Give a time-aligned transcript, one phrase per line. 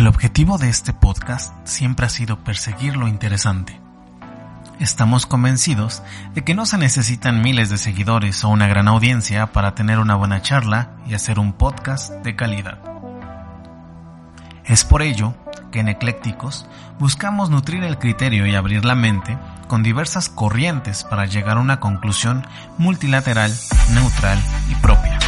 [0.00, 3.78] El objetivo de este podcast siempre ha sido perseguir lo interesante.
[4.78, 9.74] Estamos convencidos de que no se necesitan miles de seguidores o una gran audiencia para
[9.74, 12.78] tener una buena charla y hacer un podcast de calidad.
[14.64, 15.34] Es por ello
[15.70, 16.66] que en Eclécticos
[16.98, 19.36] buscamos nutrir el criterio y abrir la mente
[19.68, 22.46] con diversas corrientes para llegar a una conclusión
[22.78, 23.54] multilateral,
[23.92, 25.18] neutral y propia.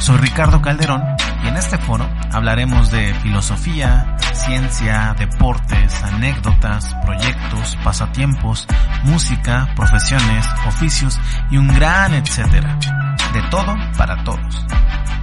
[0.00, 8.66] Soy Ricardo Calderón y en este foro hablaremos de filosofía, ciencia, deportes, anécdotas, proyectos, pasatiempos,
[9.04, 11.18] música, profesiones, oficios
[11.50, 12.78] y un gran etcétera.
[13.32, 14.64] De todo para todos.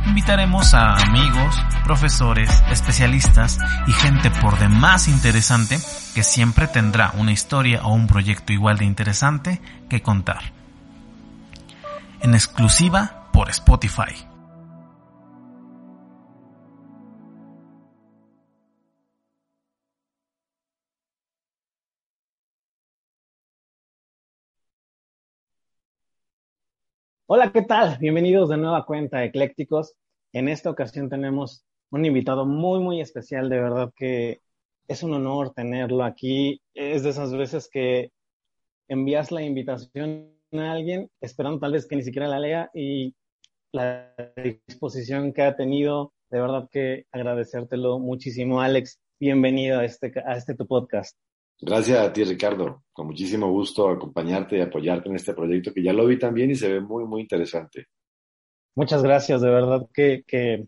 [0.06, 5.80] Invitaremos a amigos, profesores, especialistas y gente por demás interesante
[6.14, 10.54] que siempre tendrá una historia o un proyecto igual de interesante que contar.
[12.22, 14.35] En exclusiva por Spotify.
[27.28, 27.98] Hola, ¿qué tal?
[28.00, 29.96] Bienvenidos de nueva cuenta Eclécticos.
[30.32, 33.50] En esta ocasión tenemos un invitado muy, muy especial.
[33.50, 34.42] De verdad que
[34.88, 36.62] es un honor tenerlo aquí.
[36.76, 38.12] Es de esas veces que
[38.88, 43.16] envías la invitación a alguien esperando tal vez que ni siquiera la lea y
[43.72, 44.14] la
[44.68, 46.14] disposición que ha tenido.
[46.30, 49.00] De verdad que agradecértelo muchísimo, Alex.
[49.20, 51.18] Bienvenido a este, a este tu podcast.
[51.60, 52.84] Gracias a ti, Ricardo.
[52.92, 56.56] Con muchísimo gusto acompañarte y apoyarte en este proyecto que ya lo vi también y
[56.56, 57.88] se ve muy, muy interesante.
[58.76, 60.68] Muchas gracias, de verdad que, que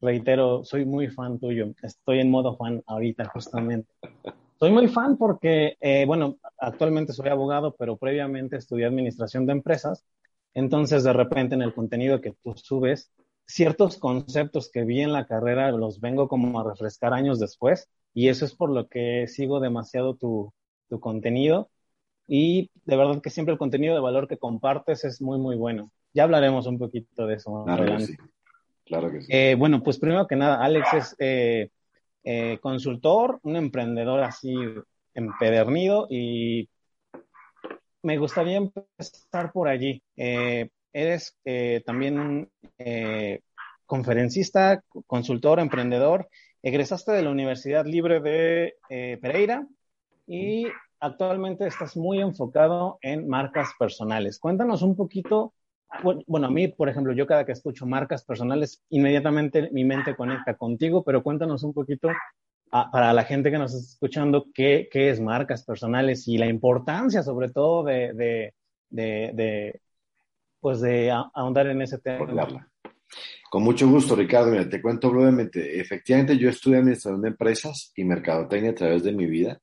[0.00, 1.66] reitero, soy muy fan tuyo.
[1.82, 3.92] Estoy en modo fan ahorita, justamente.
[4.58, 10.04] Soy muy fan porque, eh, bueno, actualmente soy abogado, pero previamente estudié administración de empresas.
[10.54, 13.12] Entonces, de repente, en el contenido que tú subes,
[13.46, 18.28] ciertos conceptos que vi en la carrera los vengo como a refrescar años después y
[18.28, 20.52] eso es por lo que sigo demasiado tu,
[20.88, 21.70] tu contenido
[22.26, 25.92] y de verdad que siempre el contenido de valor que compartes es muy, muy bueno.
[26.12, 27.62] Ya hablaremos un poquito de eso.
[27.64, 28.16] Claro que sí.
[28.84, 29.28] Claro que sí.
[29.30, 31.70] Eh, bueno, pues primero que nada, Alex es eh,
[32.24, 34.52] eh, consultor, un emprendedor así
[35.14, 36.68] empedernido y
[38.02, 40.02] me gustaría empezar por allí.
[40.16, 41.36] eres
[41.86, 42.50] también un
[43.86, 46.28] conferencista, consultor, emprendedor
[46.62, 49.66] egresaste de la Universidad Libre de eh, Pereira
[50.26, 50.66] y
[51.00, 54.38] actualmente estás muy enfocado en marcas personales.
[54.38, 55.54] Cuéntanos un poquito,
[56.26, 60.54] bueno, a mí, por ejemplo, yo cada que escucho marcas personales, inmediatamente mi mente conecta
[60.54, 62.08] contigo, pero cuéntanos un poquito
[62.70, 67.22] para la gente que nos está escuchando qué, qué, es marcas personales y la importancia
[67.22, 68.54] sobre todo de, de,
[68.90, 69.80] de, de
[70.60, 72.68] pues de ahondar en ese tema.
[73.50, 74.50] Con mucho gusto, Ricardo.
[74.50, 75.80] Mira, te cuento brevemente.
[75.80, 79.60] Efectivamente, yo estudié administración de empresas y mercadotecnia a través de mi vida.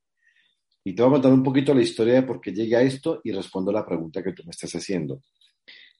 [0.84, 3.20] Y te voy a contar un poquito la historia de por qué llegué a esto
[3.24, 5.20] y respondo a la pregunta que tú me estás haciendo.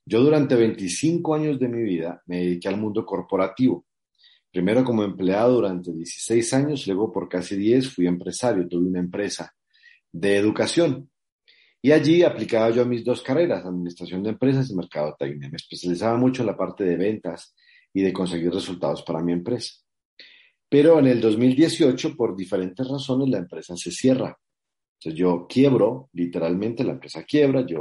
[0.04, 3.84] Yo durante 25 años de mi vida me dediqué al mundo corporativo.
[4.52, 9.52] Primero como empleado durante 16 años, luego por casi 10 fui empresario, tuve una empresa
[10.12, 11.10] de educación.
[11.82, 15.48] Y allí aplicaba yo mis dos carreras, administración de empresas y mercadotecnia.
[15.48, 17.54] Me especializaba mucho en la parte de ventas
[17.92, 19.74] y de conseguir resultados para mi empresa.
[20.68, 24.36] Pero en el 2018, por diferentes razones, la empresa se cierra.
[24.98, 27.78] Entonces yo quiebro, literalmente la empresa quiebra, yo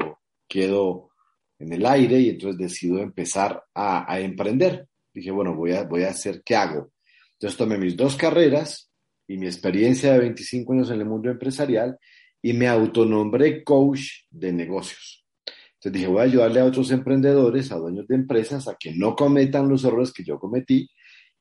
[0.48, 1.10] quedo
[1.58, 4.88] en el aire y entonces decido empezar a, emprender.
[5.14, 6.92] Dije, bueno, voy a, voy a hacer, ¿qué hago?
[7.34, 8.92] Entonces tomé mis dos carreras
[9.28, 11.98] y mi experiencia de 25 años en el mundo empresarial
[12.46, 15.26] y me autonombré coach de negocios.
[15.48, 19.16] Entonces dije, voy a ayudarle a otros emprendedores, a dueños de empresas, a que no
[19.16, 20.88] cometan los errores que yo cometí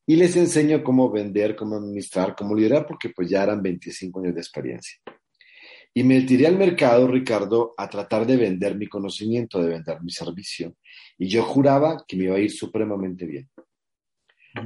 [0.06, 4.34] y les enseño cómo vender, cómo administrar, cómo liderar, porque pues ya eran 25 años
[4.34, 4.98] de experiencia.
[5.92, 10.10] Y me tiré al mercado, Ricardo, a tratar de vender mi conocimiento, de vender mi
[10.10, 10.74] servicio.
[11.18, 13.50] Y yo juraba que me iba a ir supremamente bien.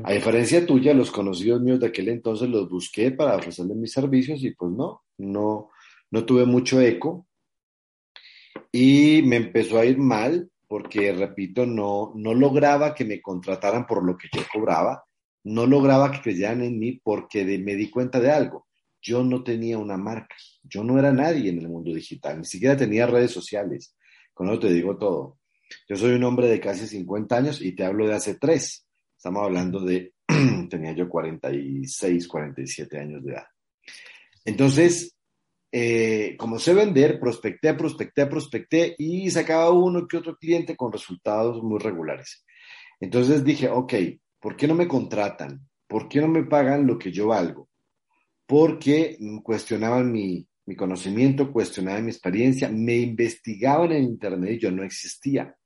[0.04, 4.40] A diferencia tuya, los conocidos míos de aquel entonces los busqué para ofrecerles mis servicios
[4.44, 5.70] y pues no, no,
[6.10, 7.26] no tuve mucho eco
[8.72, 14.04] y me empezó a ir mal porque, repito, no, no lograba que me contrataran por
[14.04, 15.04] lo que yo cobraba,
[15.44, 18.66] no lograba que creyeran en mí porque me di cuenta de algo.
[19.00, 22.76] Yo no tenía una marca, yo no era nadie en el mundo digital, ni siquiera
[22.76, 23.96] tenía redes sociales.
[24.34, 25.38] Con eso te digo todo.
[25.88, 28.86] Yo soy un hombre de casi 50 años y te hablo de hace tres.
[29.16, 30.14] Estamos hablando de,
[30.70, 33.46] tenía yo 46, 47 años de edad.
[34.44, 35.17] Entonces,
[35.72, 41.62] eh, como sé vender, prospecté, prospecté, prospecté y sacaba uno que otro cliente con resultados
[41.62, 42.44] muy regulares.
[43.00, 43.94] Entonces dije, ok,
[44.40, 45.68] ¿por qué no me contratan?
[45.88, 47.68] ¿por qué no me pagan lo que yo valgo?
[48.46, 54.84] Porque cuestionaban mi, mi conocimiento, cuestionaban mi experiencia, me investigaban en Internet y yo no
[54.84, 55.56] existía.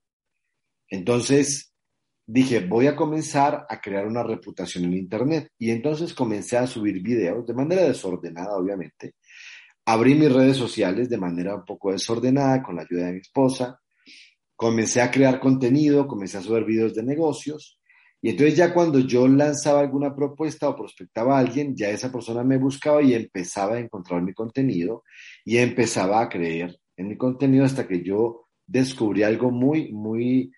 [0.89, 1.75] Entonces
[2.25, 5.51] dije, voy a comenzar a crear una reputación en Internet.
[5.59, 9.15] Y entonces comencé a subir videos de manera desordenada, obviamente.
[9.93, 13.79] Abrí mis redes sociales de manera un poco desordenada con la ayuda de mi esposa.
[14.57, 17.79] Comencé a crear contenido, comencé a subir videos de negocios.
[18.23, 22.43] Y entonces ya cuando yo lanzaba alguna propuesta o prospectaba a alguien, ya esa persona
[22.43, 25.05] me buscaba y empezaba a encontrar mi contenido
[25.45, 30.53] y empezaba a creer en mi contenido hasta que yo descubrí algo muy, muy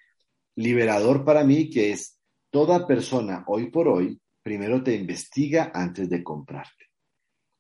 [0.55, 2.21] liberador para mí, que es
[2.51, 6.94] toda persona hoy por hoy, primero te investiga antes de comprarte.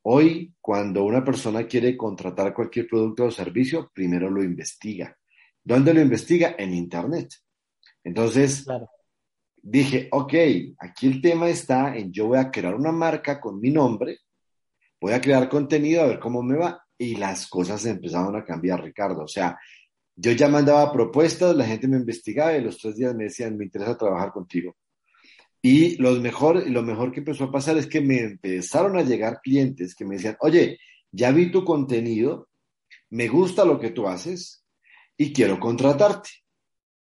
[0.06, 5.16] Hoy, cuando una persona quiere contratar cualquier producto o servicio, primero lo investiga.
[5.62, 6.56] ¿Dónde lo investiga?
[6.58, 7.30] En Internet.
[8.02, 8.66] Entonces,
[9.62, 10.34] dije, ok,
[10.78, 14.18] aquí el tema está en yo voy a crear una marca con mi nombre,
[15.00, 16.84] voy a crear contenido a ver cómo me va.
[16.98, 19.22] Y las cosas empezaron a cambiar, Ricardo.
[19.22, 19.58] O sea,
[20.14, 23.64] yo ya mandaba propuestas, la gente me investigaba y los tres días me decían, me
[23.64, 24.76] interesa trabajar contigo.
[25.66, 29.40] Y lo mejor, lo mejor que empezó a pasar es que me empezaron a llegar
[29.42, 30.78] clientes que me decían, oye,
[31.10, 32.50] ya vi tu contenido,
[33.08, 34.62] me gusta lo que tú haces
[35.16, 36.28] y quiero contratarte.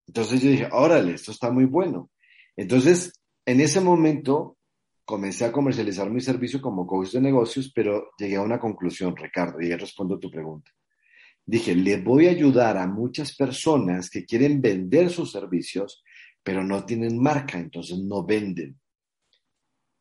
[0.08, 2.12] Entonces yo dije, órale, esto está muy bueno.
[2.58, 3.14] Entonces,
[3.46, 4.58] en ese momento
[5.06, 9.62] comencé a comercializar mi servicio como coach de negocios, pero llegué a una conclusión, Ricardo,
[9.62, 10.70] y ya respondo tu pregunta
[11.50, 16.04] dije, le voy a ayudar a muchas personas que quieren vender sus servicios,
[16.44, 18.80] pero no tienen marca, entonces no venden.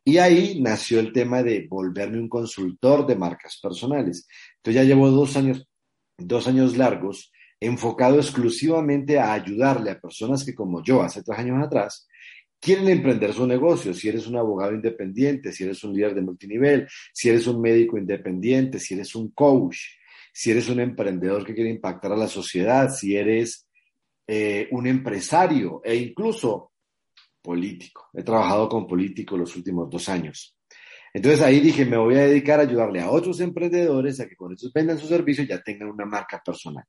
[0.05, 4.27] Y ahí nació el tema de volverme un consultor de marcas personales.
[4.57, 5.69] Entonces ya llevo dos años,
[6.17, 7.31] dos años largos
[7.61, 12.09] enfocado exclusivamente a ayudarle a personas que como yo hace tres años atrás
[12.61, 13.95] quieren emprender su negocio.
[13.95, 17.99] Si eres un abogado independiente, si eres un líder de multinivel, si eres un médico
[17.99, 19.79] independiente, si eres un coach,
[20.33, 23.68] si eres un emprendedor que quiere impactar a la sociedad, si eres
[24.31, 26.73] eh, un empresario e incluso
[27.41, 28.11] político.
[28.13, 30.55] He trabajado con políticos los últimos dos años.
[31.15, 34.55] Entonces ahí dije, me voy a dedicar a ayudarle a otros emprendedores a que cuando
[34.55, 36.85] ellos vendan su servicio ya tengan una marca personal.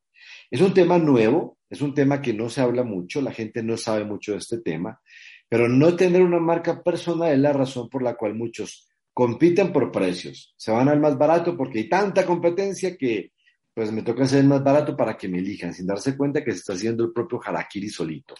[0.51, 3.77] Es un tema nuevo, es un tema que no se habla mucho, la gente no
[3.77, 4.99] sabe mucho de este tema,
[5.47, 9.91] pero no tener una marca personal es la razón por la cual muchos compiten por
[9.91, 10.53] precios.
[10.57, 13.31] Se van al más barato porque hay tanta competencia que
[13.79, 16.57] pues me toca hacer más barato para que me elijan, sin darse cuenta que se
[16.57, 18.35] está haciendo el propio harakiri solito.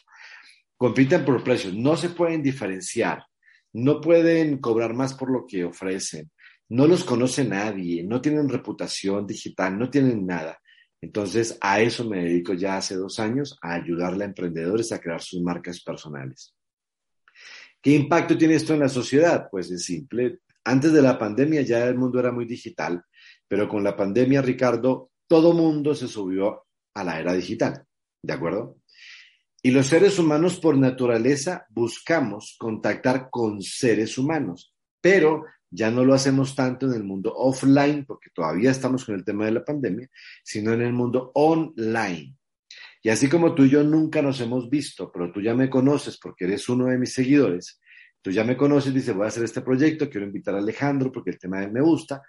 [0.75, 3.23] Compiten por precios, no se pueden diferenciar,
[3.71, 6.29] no pueden cobrar más por lo que ofrecen,
[6.67, 10.59] no los conoce nadie, no tienen reputación digital, no tienen nada.
[10.99, 15.21] Entonces, a eso me dedico ya hace dos años, a ayudarle a emprendedores a crear
[15.21, 16.53] sus marcas personales.
[17.81, 19.47] ¿Qué impacto tiene esto en la sociedad?
[19.49, 20.39] Pues es simple.
[20.65, 23.01] Antes de la pandemia ya el mundo era muy digital,
[23.47, 26.65] pero con la pandemia, Ricardo, todo mundo se subió
[26.95, 27.85] a la era digital,
[28.21, 28.79] ¿de acuerdo?
[29.61, 36.15] Y los seres humanos por naturaleza buscamos contactar con seres humanos, pero ya no lo
[36.15, 40.09] hacemos tanto en el mundo offline, porque todavía estamos con el tema de la pandemia,
[40.43, 42.35] sino en el mundo online.
[43.03, 46.17] Y así como tú y yo nunca nos hemos visto, pero tú ya me conoces
[46.17, 47.79] porque eres uno de mis seguidores,
[48.21, 51.29] tú ya me conoces, dice, voy a hacer este proyecto, quiero invitar a Alejandro porque
[51.29, 52.23] el tema de él me gusta,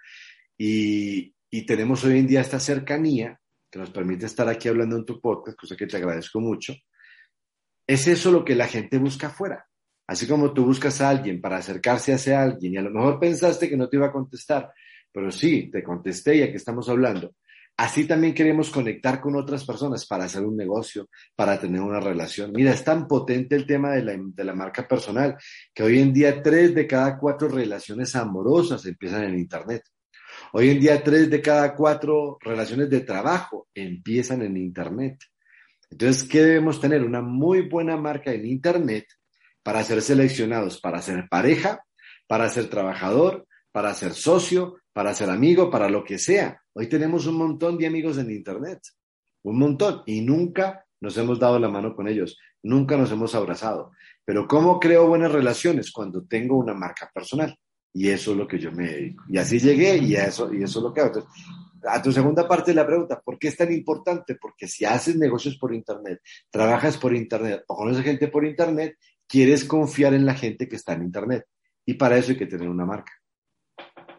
[0.55, 3.39] y, y tenemos hoy en día esta cercanía
[3.69, 6.73] que nos permite estar aquí hablando en tu podcast, cosa que te agradezco mucho.
[7.85, 9.67] Es eso lo que la gente busca afuera.
[10.07, 13.19] Así como tú buscas a alguien para acercarse a ese alguien y a lo mejor
[13.19, 14.71] pensaste que no te iba a contestar,
[15.11, 17.35] pero sí, te contesté y aquí estamos hablando.
[17.77, 22.51] Así también queremos conectar con otras personas para hacer un negocio, para tener una relación.
[22.53, 25.37] Mira, es tan potente el tema de la, de la marca personal
[25.73, 29.83] que hoy en día tres de cada cuatro relaciones amorosas empiezan en Internet.
[30.53, 35.17] Hoy en día, tres de cada cuatro relaciones de trabajo empiezan en Internet.
[35.89, 37.03] Entonces, ¿qué debemos tener?
[37.03, 39.05] Una muy buena marca en Internet
[39.63, 41.85] para ser seleccionados, para ser pareja,
[42.27, 46.61] para ser trabajador, para ser socio, para ser amigo, para lo que sea.
[46.73, 48.79] Hoy tenemos un montón de amigos en Internet,
[49.43, 53.91] un montón, y nunca nos hemos dado la mano con ellos, nunca nos hemos abrazado.
[54.25, 55.93] Pero ¿cómo creo buenas relaciones?
[55.93, 57.57] Cuando tengo una marca personal.
[57.93, 59.15] Y eso es lo que yo me.
[59.27, 61.07] Y así llegué y, eso, y eso es lo que hago.
[61.09, 61.31] Entonces,
[61.87, 64.35] a tu segunda parte de la pregunta, ¿por qué es tan importante?
[64.35, 69.65] Porque si haces negocios por Internet, trabajas por Internet o conoces gente por Internet, quieres
[69.65, 71.45] confiar en la gente que está en Internet.
[71.85, 73.11] Y para eso hay que tener una marca.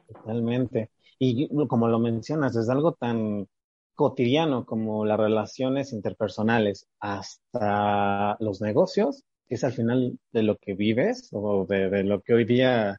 [0.09, 0.91] Totalmente.
[1.19, 3.47] Y como lo mencionas, es algo tan
[3.95, 10.75] cotidiano como las relaciones interpersonales hasta los negocios, que es al final de lo que
[10.75, 12.99] vives o de, de lo que hoy día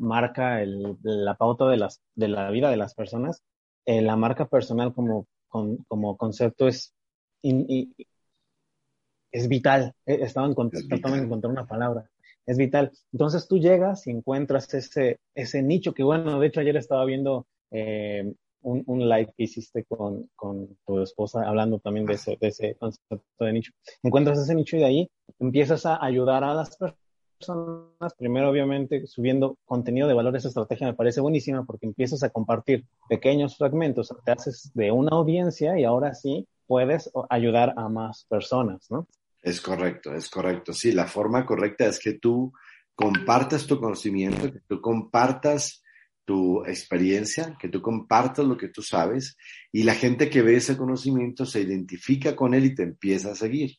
[0.00, 3.42] marca el, la pauta de, las, de la vida de las personas,
[3.86, 6.94] eh, la marca personal como, como concepto es,
[7.42, 9.94] es vital.
[10.06, 12.10] Eh, estaba en, tratando de encontrar una palabra.
[12.46, 12.90] Es vital.
[13.12, 17.46] Entonces tú llegas y encuentras ese, ese nicho que, bueno, de hecho ayer estaba viendo
[17.70, 22.48] eh, un, un, live que hiciste con, con, tu esposa hablando también de ese, de
[22.48, 23.72] ese concepto de nicho.
[24.02, 27.09] Encuentras ese nicho y de ahí empiezas a ayudar a las personas
[27.40, 32.30] personas, primero obviamente subiendo contenido de valor, esa estrategia me parece buenísima porque empiezas a
[32.30, 38.26] compartir pequeños fragmentos, te haces de una audiencia y ahora sí puedes ayudar a más
[38.28, 39.08] personas, ¿no?
[39.42, 40.74] Es correcto, es correcto.
[40.74, 42.52] Sí, la forma correcta es que tú
[42.94, 45.82] compartas tu conocimiento, que tú compartas
[46.26, 49.38] tu experiencia, que tú compartas lo que tú sabes
[49.72, 53.34] y la gente que ve ese conocimiento se identifica con él y te empieza a
[53.34, 53.78] seguir.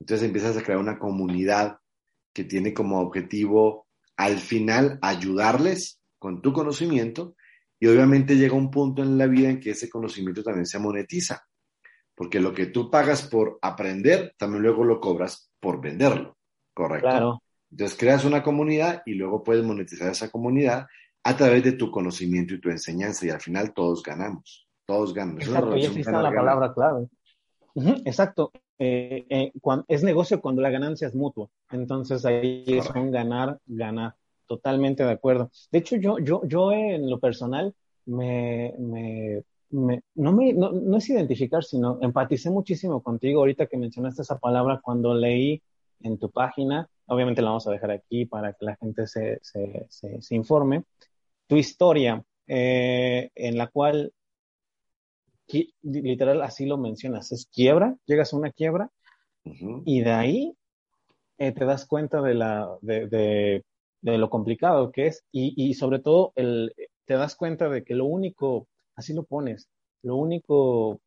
[0.00, 1.78] Entonces empiezas a crear una comunidad
[2.38, 7.34] que tiene como objetivo al final ayudarles con tu conocimiento
[7.80, 11.42] y obviamente llega un punto en la vida en que ese conocimiento también se monetiza,
[12.14, 16.36] porque lo que tú pagas por aprender, también luego lo cobras por venderlo,
[16.72, 17.08] ¿correcto?
[17.08, 17.42] Claro.
[17.72, 20.86] Entonces creas una comunidad y luego puedes monetizar esa comunidad
[21.24, 25.44] a través de tu conocimiento y tu enseñanza y al final todos ganamos, todos ganamos.
[25.44, 27.08] Exacto, y está la palabra clave.
[28.04, 28.52] exacto.
[28.78, 29.52] Eh, eh,
[29.88, 31.48] es negocio cuando la ganancia es mutua.
[31.70, 34.14] Entonces ahí es un ganar, ganar.
[34.46, 35.50] Totalmente de acuerdo.
[35.70, 37.74] De hecho, yo, yo, yo en lo personal
[38.06, 44.22] me, me, no, me no, no, es identificar, sino empaticé muchísimo contigo ahorita que mencionaste
[44.22, 45.62] esa palabra cuando leí
[46.00, 46.88] en tu página.
[47.06, 50.84] Obviamente la vamos a dejar aquí para que la gente se, se, se, informe.
[51.46, 54.12] Tu historia, eh, en la cual
[55.82, 58.90] literal así lo mencionas, es quiebra, llegas a una quiebra
[59.84, 60.54] y de ahí
[61.38, 63.64] eh, te das cuenta de, la, de, de,
[64.02, 66.74] de, lo complicado que es y, y sobre todo el,
[67.06, 69.68] te das cuenta de que lo único, así lo pones,
[70.02, 71.00] lo único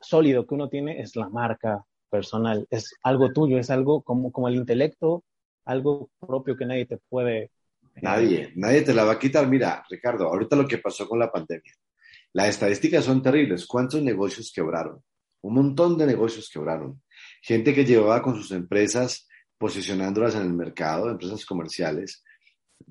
[0.00, 4.48] sólido que uno tiene es la marca personal, es algo tuyo, es algo como, como
[4.48, 5.24] el intelecto,
[5.64, 7.50] algo propio que nadie te puede...
[8.00, 9.46] Nadie, nadie te la va a quitar.
[9.48, 11.72] Mira, Ricardo, ahorita lo que pasó con la pandemia.
[12.32, 13.66] Las estadísticas son terribles.
[13.66, 15.02] ¿Cuántos negocios quebraron?
[15.42, 17.02] Un montón de negocios quebraron.
[17.42, 22.24] Gente que llevaba con sus empresas posicionándolas en el mercado, empresas comerciales,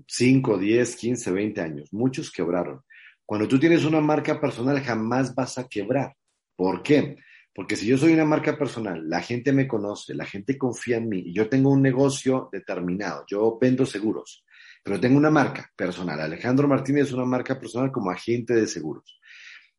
[0.08, 1.90] 5, 10, 15, 20 años.
[1.92, 2.82] Muchos quebraron.
[3.26, 6.16] Cuando tú tienes una marca personal, jamás vas a quebrar.
[6.56, 7.18] ¿Por qué?
[7.54, 11.10] Porque si yo soy una marca personal, la gente me conoce, la gente confía en
[11.10, 14.46] mí y yo tengo un negocio determinado, yo vendo seguros,
[14.84, 16.22] pero tengo una marca personal.
[16.22, 19.21] Alejandro Martínez es una marca personal como agente de seguros.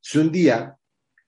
[0.04, 0.76] Si un día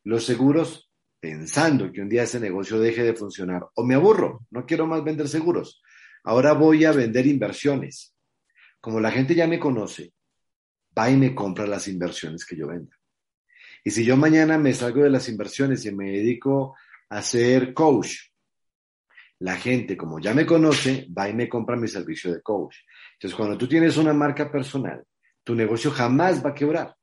[0.03, 0.91] los seguros,
[1.21, 5.03] pensando que un día ese negocio deje de funcionar, o me aburro, no quiero más
[5.05, 5.81] vender seguros,
[6.25, 8.15] ahora voy a vender inversiones.
[8.81, 10.13] Como la gente ya me conoce,
[10.99, 12.95] va y me compra las inversiones que yo venda.
[13.85, 16.77] Y si yo mañana me salgo de las inversiones y me dedico
[17.11, 18.17] a ser coach,
[19.39, 22.77] la gente, como ya me conoce, va y me compra mi servicio de coach.
[23.13, 25.05] Entonces, cuando tú tienes una marca personal,
[25.45, 26.97] tu negocio jamás va a quebrar.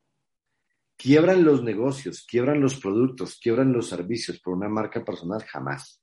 [1.02, 6.00] Quiebran los negocios, quiebran los productos, quiebran los servicios por una marca personal, jamás.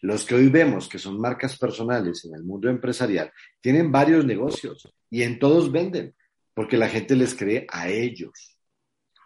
[0.00, 3.30] Los que hoy vemos que son marcas personales en el mundo empresarial
[3.60, 6.16] tienen varios negocios y en todos venden
[6.54, 8.58] porque la gente les cree a ellos.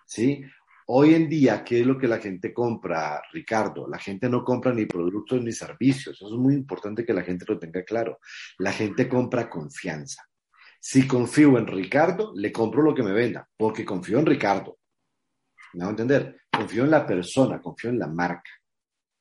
[0.05, 0.43] ¿Sí?
[0.89, 3.89] Hoy en día, ¿qué es lo que la gente compra, Ricardo?
[3.89, 6.17] La gente no compra ni productos ni servicios.
[6.17, 8.19] Eso es muy importante que la gente lo tenga claro.
[8.59, 10.29] La gente compra confianza.
[10.79, 14.77] Si confío en Ricardo, le compro lo que me venda, porque confío en Ricardo.
[15.77, 16.41] ¿Me entender?
[16.51, 18.51] Confío en la persona, confío en la marca.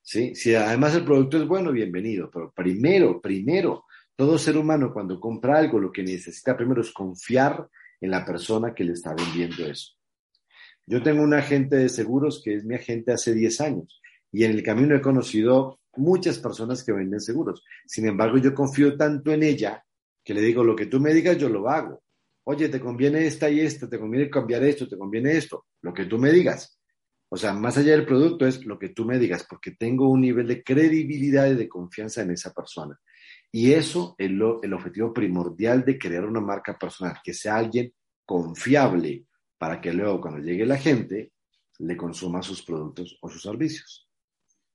[0.01, 0.33] ¿sí?
[0.35, 2.29] Si además el producto es bueno, bienvenido.
[2.31, 3.83] Pero primero, primero,
[4.15, 7.67] todo ser humano cuando compra algo, lo que necesita primero es confiar
[7.99, 9.95] en la persona que le está vendiendo eso.
[10.85, 14.51] Yo tengo un agente de seguros que es mi agente hace 10 años y en
[14.51, 17.65] el camino he conocido muchas personas que venden seguros.
[17.85, 19.83] Sin embargo, yo confío tanto en ella
[20.23, 22.04] que le digo, lo que tú me digas, yo lo hago
[22.45, 26.05] oye, te conviene esta y esta, te conviene cambiar esto, te conviene esto, lo que
[26.05, 26.79] tú me digas.
[27.29, 30.21] O sea, más allá del producto es lo que tú me digas, porque tengo un
[30.21, 32.99] nivel de credibilidad y de confianza en esa persona.
[33.51, 37.93] Y eso es lo, el objetivo primordial de crear una marca personal, que sea alguien
[38.25, 39.25] confiable
[39.57, 41.31] para que luego cuando llegue la gente
[41.79, 44.07] le consuma sus productos o sus servicios.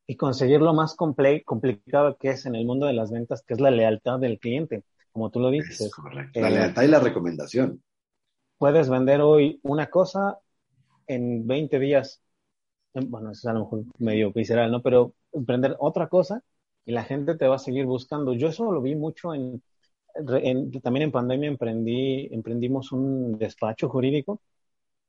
[0.06, 3.60] Y conseguir lo más complicado que es en el mundo de las ventas, que es
[3.60, 5.90] la lealtad del cliente como tú lo dices.
[6.12, 7.82] la eh, lealtad y la recomendación.
[8.58, 10.38] Puedes vender hoy una cosa
[11.06, 12.22] en 20 días,
[12.94, 14.82] bueno, eso es a lo mejor medio visceral, ¿no?
[14.82, 16.42] Pero emprender otra cosa
[16.84, 18.32] y la gente te va a seguir buscando.
[18.34, 19.62] Yo eso lo vi mucho en,
[20.82, 24.40] también en pandemia emprendí, emprendimos un despacho jurídico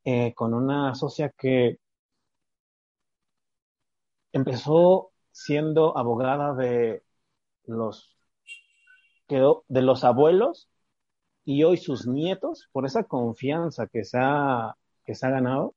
[0.03, 1.77] eh, con una socia que
[4.31, 7.03] empezó siendo abogada de
[7.65, 8.17] los,
[9.67, 10.69] de los abuelos
[11.43, 15.73] y hoy sus nietos, por esa confianza que se ha, que se ha ganado,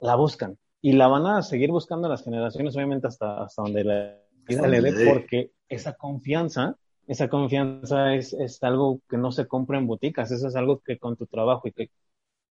[0.00, 0.58] la buscan.
[0.80, 4.80] Y la van a seguir buscando las generaciones, obviamente, hasta, hasta donde la vida le
[4.80, 6.76] dé, porque esa confianza,
[7.06, 10.98] esa confianza es, es algo que no se compra en boticas, eso es algo que
[10.98, 11.90] con tu trabajo y que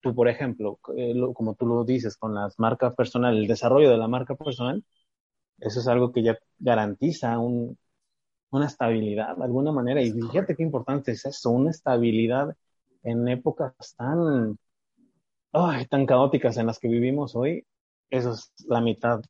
[0.02, 3.98] tú, por ejemplo, eh, como tú lo dices, con las marcas personales, el desarrollo de
[3.98, 4.84] la marca personal,
[5.58, 7.78] eso es algo que ya garantiza un,
[8.52, 10.02] una estabilidad de alguna manera.
[10.02, 12.56] Y fíjate qué importante es eso, una estabilidad
[13.04, 14.58] en épocas tan,
[15.90, 17.66] tan caóticas en las que vivimos hoy.
[18.10, 19.22] Eso es la mitad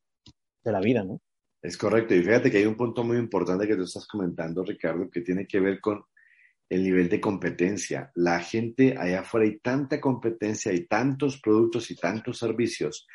[0.64, 1.20] de la vida, ¿no?
[1.62, 2.16] Es correcto.
[2.16, 5.46] Y fíjate que hay un punto muy importante que tú estás comentando, Ricardo, que tiene
[5.46, 6.04] que ver con
[6.70, 8.12] el nivel de competencia.
[8.16, 13.08] La gente allá afuera hay tanta competencia, hay tantos productos y tantos servicios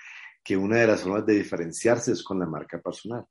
[0.42, 3.24] que una de las formas de diferenciarse es con la marca personal.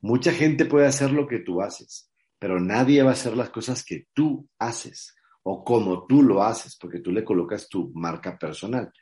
[0.00, 2.10] Mucha gente puede hacer lo que tú haces,
[2.44, 6.76] pero nadie va a hacer las cosas que tú haces o como tú lo haces,
[6.78, 8.92] porque tú le colocas tu marca personal.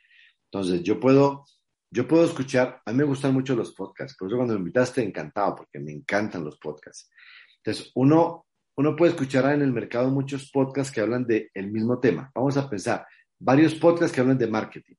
[0.49, 1.43] Entonces, yo puedo,
[1.91, 5.03] yo puedo escuchar, a mí me gustan mucho los podcasts, por eso cuando me invitaste
[5.03, 7.11] encantado, porque me encantan los podcasts.
[7.57, 8.45] Entonces, uno,
[8.77, 12.31] uno puede escuchar en el mercado muchos podcasts que hablan del el mismo tema.
[12.33, 13.05] Vamos a pensar,
[13.37, 14.95] varios podcasts que hablan de marketing.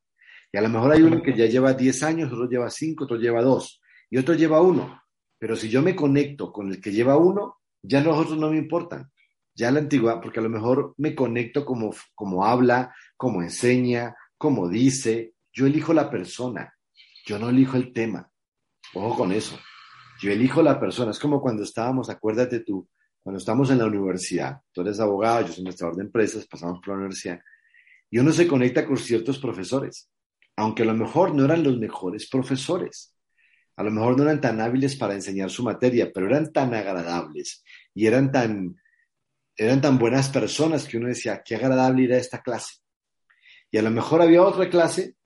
[0.53, 3.17] Y a lo mejor hay uno que ya lleva 10 años, otro lleva 5, otro
[3.17, 5.03] lleva 2 y otro lleva 1.
[5.39, 8.59] Pero si yo me conecto con el que lleva 1, ya los otros no me
[8.59, 9.11] importan.
[9.55, 14.69] Ya la antigua, porque a lo mejor me conecto como, como habla, como enseña, como
[14.69, 15.35] dice.
[15.53, 16.75] Yo elijo la persona,
[17.25, 18.29] yo no elijo el tema.
[18.95, 19.59] Ojo con eso.
[20.21, 21.13] Yo elijo la persona.
[21.13, 22.89] Es como cuando estábamos, acuérdate tú,
[23.23, 24.61] cuando estamos en la universidad.
[24.73, 27.41] Tú eres abogado, yo soy administrador de empresas, pasamos por la universidad.
[28.11, 30.09] Y uno se conecta con ciertos profesores
[30.57, 33.14] aunque a lo mejor no eran los mejores profesores,
[33.77, 37.65] a lo mejor no eran tan hábiles para enseñar su materia, pero eran tan agradables
[37.95, 38.77] y eran tan,
[39.57, 42.77] eran tan buenas personas que uno decía, qué agradable ir a esta clase.
[43.71, 45.17] Y a lo mejor había otra clase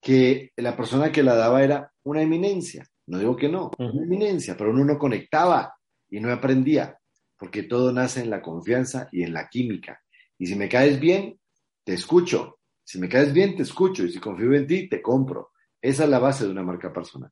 [0.00, 2.88] que la persona que la daba era una eminencia.
[3.06, 5.74] No digo que no, una eminencia, pero uno no conectaba
[6.10, 6.98] y no aprendía,
[7.38, 10.02] porque todo nace en la confianza y en la química.
[10.38, 11.38] Y si me caes bien,
[11.84, 12.58] te escucho.
[12.82, 15.52] Si me caes bien, te escucho y si confío en ti, te compro.
[15.80, 17.30] Esa es la base de una marca personal.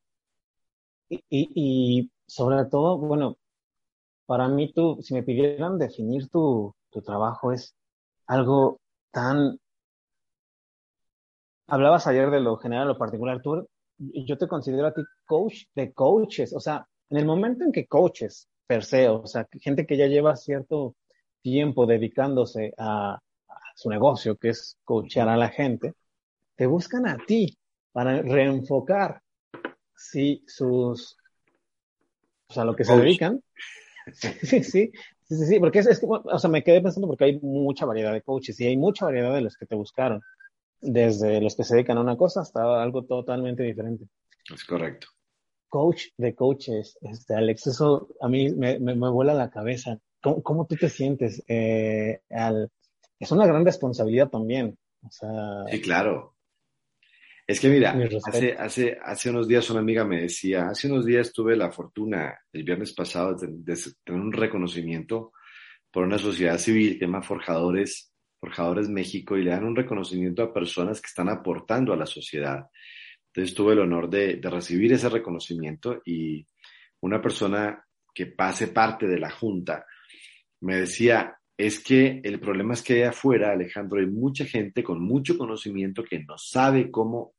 [1.29, 3.37] Y, sobre todo, bueno,
[4.27, 7.75] para mí tú, si me pidieran definir tu, tu trabajo, es
[8.27, 9.59] algo tan...
[11.67, 13.41] Hablabas ayer de lo general, lo particular.
[13.43, 13.67] Tú,
[13.99, 16.55] yo te considero a ti coach de coaches.
[16.55, 20.07] O sea, en el momento en que coaches, per se, o sea, gente que ya
[20.07, 20.95] lleva cierto
[21.43, 23.19] tiempo dedicándose a,
[23.77, 25.95] su negocio, que es coachar a la gente,
[26.57, 27.59] te buscan a ti
[27.93, 29.21] para reenfocar
[29.97, 31.17] si sus,
[32.49, 33.43] o sea, lo que se dedican.
[34.13, 37.87] Sí, sí, sí, sí, porque es, es, o sea, me quedé pensando porque hay mucha
[37.87, 40.21] variedad de coaches y hay mucha variedad de los que te buscaron,
[40.83, 44.05] desde los que se dedican a una cosa hasta algo totalmente diferente.
[44.55, 45.07] Es correcto.
[45.71, 49.99] Coach de coaches, este, Alex, eso a mí me, me, vuela la cabeza.
[50.23, 52.71] ¿Cómo, cómo tú te sientes eh, al,
[53.19, 54.77] es una gran responsabilidad también.
[55.11, 56.34] sí, claro.
[57.47, 57.95] Es que mira,
[58.27, 62.39] hace, hace, hace unos días una amiga me decía, hace unos días tuve la fortuna,
[62.53, 65.33] el viernes pasado, de, tener un reconocimiento
[65.91, 70.43] por una sociedad civil que se llama Forjadores, Forjadores México, y le dan un reconocimiento
[70.43, 72.67] a personas que están aportando a la sociedad.
[73.27, 76.47] Entonces tuve el honor de, de recibir ese reconocimiento y
[77.01, 79.85] una persona que pase parte de la Junta
[80.61, 85.01] me decía, es que el problema es que allá afuera, Alejandro, hay mucha gente con
[85.03, 87.35] mucho conocimiento que no sabe cómo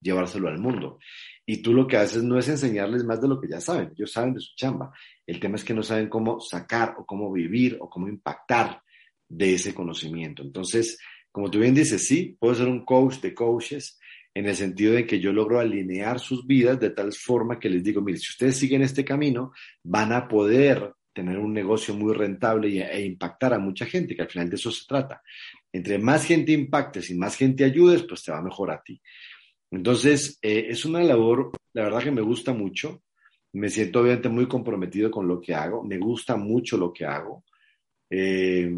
[0.00, 0.98] llevárselo al mundo.
[1.46, 4.12] Y tú lo que haces no es enseñarles más de lo que ya saben, ellos
[4.12, 4.92] saben de su chamba.
[5.26, 8.82] El tema es que no saben cómo sacar o cómo vivir o cómo impactar
[9.28, 10.42] de ese conocimiento.
[10.42, 10.98] Entonces,
[11.30, 13.98] como tú bien dices, sí, puedo ser un coach de coaches
[14.34, 17.84] en el sentido de que yo logro alinear sus vidas de tal forma que les
[17.84, 22.82] digo, mire, si ustedes siguen este camino, van a poder tener un negocio muy rentable
[22.82, 25.22] e impactar a mucha gente, que al final de eso se trata.
[25.72, 29.00] Entre más gente impactes y más gente ayudes, pues te va mejor a ti.
[29.70, 33.02] Entonces, eh, es una labor, la verdad que me gusta mucho.
[33.52, 35.82] Me siento obviamente muy comprometido con lo que hago.
[35.82, 37.44] Me gusta mucho lo que hago.
[38.08, 38.70] Eh,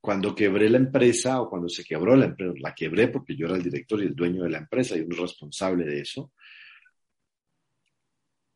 [0.00, 3.56] cuando quebré la empresa o cuando se quebró la empresa, la quebré porque yo era
[3.56, 6.32] el director y el dueño de la empresa y un responsable de eso.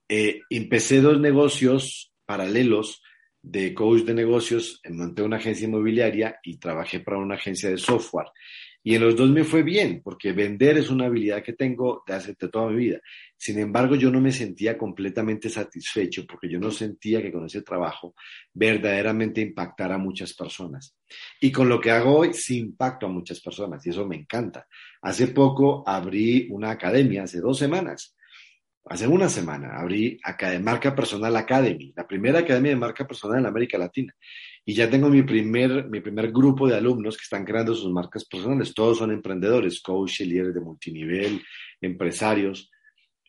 [0.09, 3.03] Eh, empecé dos negocios paralelos
[3.51, 8.27] de coach de negocios, monté una agencia inmobiliaria y trabajé para una agencia de software.
[8.83, 12.15] Y en los dos me fue bien, porque vender es una habilidad que tengo de
[12.15, 13.01] hace toda mi vida.
[13.37, 17.63] Sin embargo, yo no me sentía completamente satisfecho porque yo no sentía que con ese
[17.63, 18.15] trabajo
[18.53, 20.95] verdaderamente impactara a muchas personas.
[21.41, 24.67] Y con lo que hago hoy, sí impacto a muchas personas y eso me encanta.
[25.03, 28.15] Hace poco abrí una academia, hace dos semanas,
[28.91, 30.19] hace una semana abrí
[30.63, 34.15] Marca Personal Academy, la primera academia de marca personal en América Latina.
[34.65, 38.25] Y ya tengo mi primer, mi primer grupo de alumnos que están creando sus marcas
[38.25, 38.75] personales.
[38.75, 41.43] Todos son emprendedores, coaches, líderes de multinivel,
[41.81, 42.71] empresarios.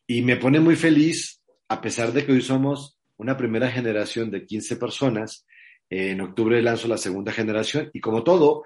[0.06, 4.46] Y me pone muy feliz, a pesar de que hoy somos una primera generación de
[4.46, 5.46] 15 personas.
[5.92, 8.64] en octubre lanzo la segunda generación y como todo,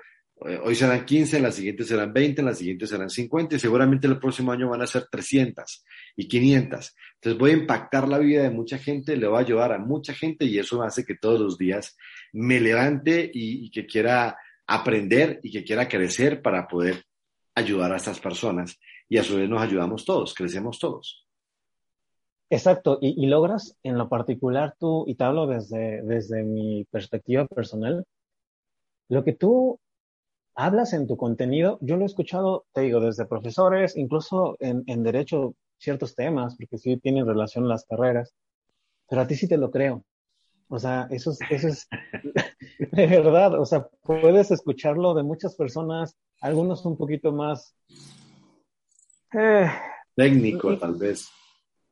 [0.63, 4.07] hoy serán 15, en la siguiente serán 20, en la siguiente serán 50 y seguramente
[4.07, 6.95] el próximo año van a ser 300 y 500.
[7.15, 10.13] Entonces voy a impactar la vida de mucha gente, le voy a ayudar a mucha
[10.13, 11.97] gente y eso hace que todos los días
[12.33, 17.03] me levante y, que quiera aprender y que quiera crecer para poder
[17.55, 21.27] ayudar a estas personas y a su vez nos ayudamos todos, crecemos todos.
[22.49, 28.05] Exacto, y, logras en lo particular tú, y te hablo desde, desde mi perspectiva personal,
[29.09, 29.79] lo que tú
[30.55, 35.03] hablas en tu contenido, yo lo he escuchado, te digo, desde profesores, incluso en, en
[35.03, 38.33] derecho, ciertos temas, porque sí tienen relación las carreras,
[39.09, 40.03] pero a ti sí te lo creo.
[40.69, 41.87] O sea, eso es, eso es
[42.91, 47.75] de verdad, o sea, puedes escucharlo de muchas personas, algunos un poquito más...
[49.33, 49.67] Eh,
[50.15, 51.27] Técnico, tal vez.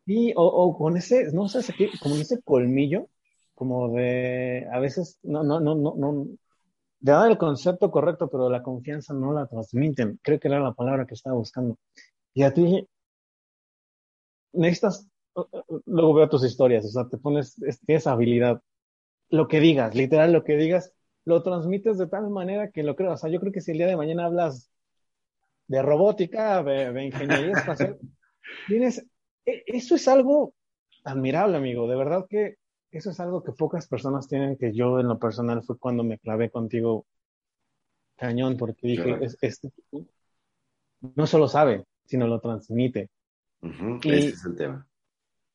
[0.06, 1.60] Sí, o, o, con ese, no sé,
[2.02, 3.08] como ese colmillo,
[3.54, 6.28] como de, a veces, no, no, no, no, no,
[7.02, 10.20] de dar el concepto correcto, pero la confianza no la transmiten.
[10.22, 11.78] Creo que era la palabra que estaba buscando.
[12.34, 12.88] Y a ti
[14.54, 15.10] necesitas,
[15.86, 18.62] luego veo tus historias, o sea, te pones, tienes habilidad.
[19.30, 20.94] Lo que digas, literal, lo que digas,
[21.26, 23.14] lo transmites de tal manera que lo creo.
[23.14, 24.72] O sea, yo creo que si el día de mañana hablas
[25.68, 27.98] de robótica, de, ingeniería espacial,
[28.68, 29.06] tienes,
[29.46, 30.54] e, eso es algo
[31.04, 31.88] admirable, amigo.
[31.88, 32.58] De verdad que
[32.92, 36.20] eso es algo que pocas personas tienen, que yo en lo personal fue cuando me
[36.20, 37.06] clavé contigo
[38.18, 39.18] cañón, porque dije,
[41.16, 43.10] no solo sabe, sino lo transmite.
[43.62, 44.88] y, ese es el tema.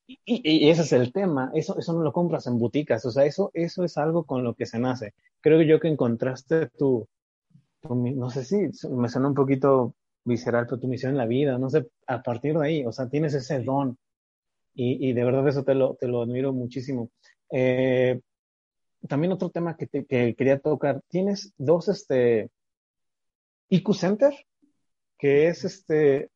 [0.06, 3.50] Y, ese es el tema, eso, eso no lo compras en boticas, o sea, eso,
[3.54, 5.14] eso es algo con lo que se nace.
[5.40, 7.06] Creo yo que encontraste tu,
[7.88, 9.94] no sé si me suena un poquito
[10.24, 13.08] visceral, pero tu misión en la vida, no sé, a partir de ahí, o sea,
[13.08, 13.96] tienes ese don
[14.78, 17.10] y, de verdad eso te lo, te lo admiro muchísimo.
[17.50, 18.20] Eh,
[19.08, 22.50] también otro tema que, te, que quería tocar, tienes dos, este,
[23.70, 24.34] IQ Center,
[25.18, 26.30] que es este,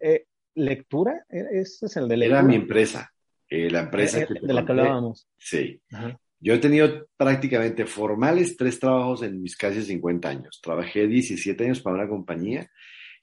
[0.00, 2.40] eh, lectura, este es el de lectura.
[2.40, 3.10] Era mi empresa,
[3.48, 5.26] eh, la empresa de la que hablábamos.
[5.38, 5.80] Sí.
[6.38, 10.60] Yo he tenido prácticamente formales tres trabajos en mis casi 50 años.
[10.62, 12.70] Trabajé 17 años para una compañía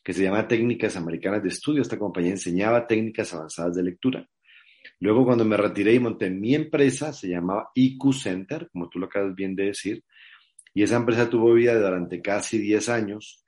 [0.03, 1.81] que se llama Técnicas Americanas de Estudio.
[1.81, 4.27] Esta compañía enseñaba técnicas avanzadas de lectura.
[4.99, 9.05] Luego, cuando me retiré y monté mi empresa, se llamaba IQ Center, como tú lo
[9.05, 10.03] acabas bien de decir,
[10.73, 13.43] y esa empresa tuvo vida durante casi 10 años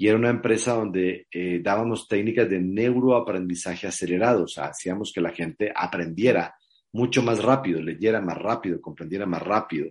[0.00, 5.20] y era una empresa donde eh, dábamos técnicas de neuroaprendizaje acelerado, o sea, hacíamos que
[5.20, 6.54] la gente aprendiera
[6.92, 9.90] mucho más rápido, leyera más rápido, comprendiera más rápido.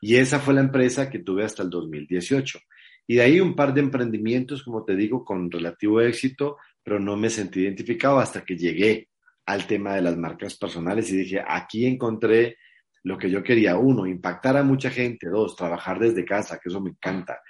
[0.00, 2.60] Y esa fue la empresa que tuve hasta el 2018.
[3.06, 7.16] Y de ahí un par de emprendimientos, como te digo, con relativo éxito, pero no
[7.16, 9.08] me sentí identificado hasta que llegué
[9.46, 12.56] al tema de las marcas personales y dije, aquí encontré
[13.04, 13.76] lo que yo quería.
[13.76, 15.28] Uno, impactar a mucha gente.
[15.28, 17.40] Dos, trabajar desde casa, que eso me encanta.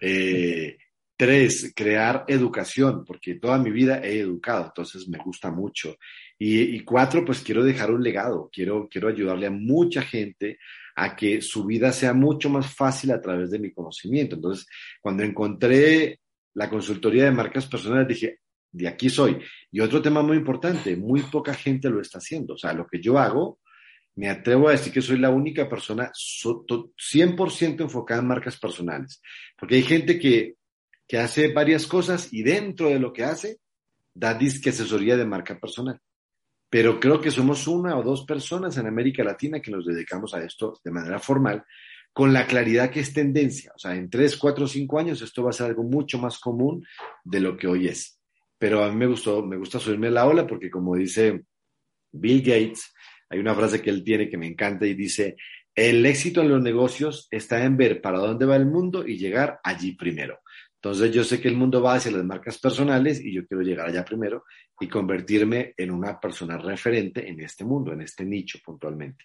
[0.00, 0.76] Eh,
[1.16, 5.96] tres, crear educación, porque toda mi vida he educado, entonces me gusta mucho.
[6.38, 10.58] Y, y, cuatro, pues quiero dejar un legado, quiero, quiero ayudarle a mucha gente
[10.96, 14.34] a que su vida sea mucho más fácil a través de mi conocimiento.
[14.34, 14.66] Entonces,
[15.00, 16.20] cuando encontré
[16.54, 18.40] la consultoría de marcas personales, dije,
[18.72, 19.38] de aquí soy.
[19.70, 22.54] Y otro tema muy importante, muy poca gente lo está haciendo.
[22.54, 23.60] O sea, lo que yo hago,
[24.14, 29.20] me atrevo a decir que soy la única persona 100% enfocada en marcas personales.
[29.58, 30.54] Porque hay gente que,
[31.06, 33.58] que hace varias cosas y dentro de lo que hace,
[34.14, 36.00] da disque asesoría de marca personal
[36.76, 40.44] pero creo que somos una o dos personas en América Latina que nos dedicamos a
[40.44, 41.64] esto de manera formal,
[42.12, 43.72] con la claridad que es tendencia.
[43.74, 46.84] O sea, en tres, cuatro, cinco años esto va a ser algo mucho más común
[47.24, 48.20] de lo que hoy es.
[48.58, 51.44] Pero a mí me gustó, me gusta subirme la ola porque como dice
[52.12, 52.92] Bill Gates,
[53.30, 55.36] hay una frase que él tiene que me encanta y dice,
[55.74, 59.60] el éxito en los negocios está en ver para dónde va el mundo y llegar
[59.64, 60.40] allí primero.
[60.86, 63.88] Entonces yo sé que el mundo va hacia las marcas personales y yo quiero llegar
[63.88, 64.44] allá primero
[64.78, 69.24] y convertirme en una persona referente en este mundo, en este nicho puntualmente.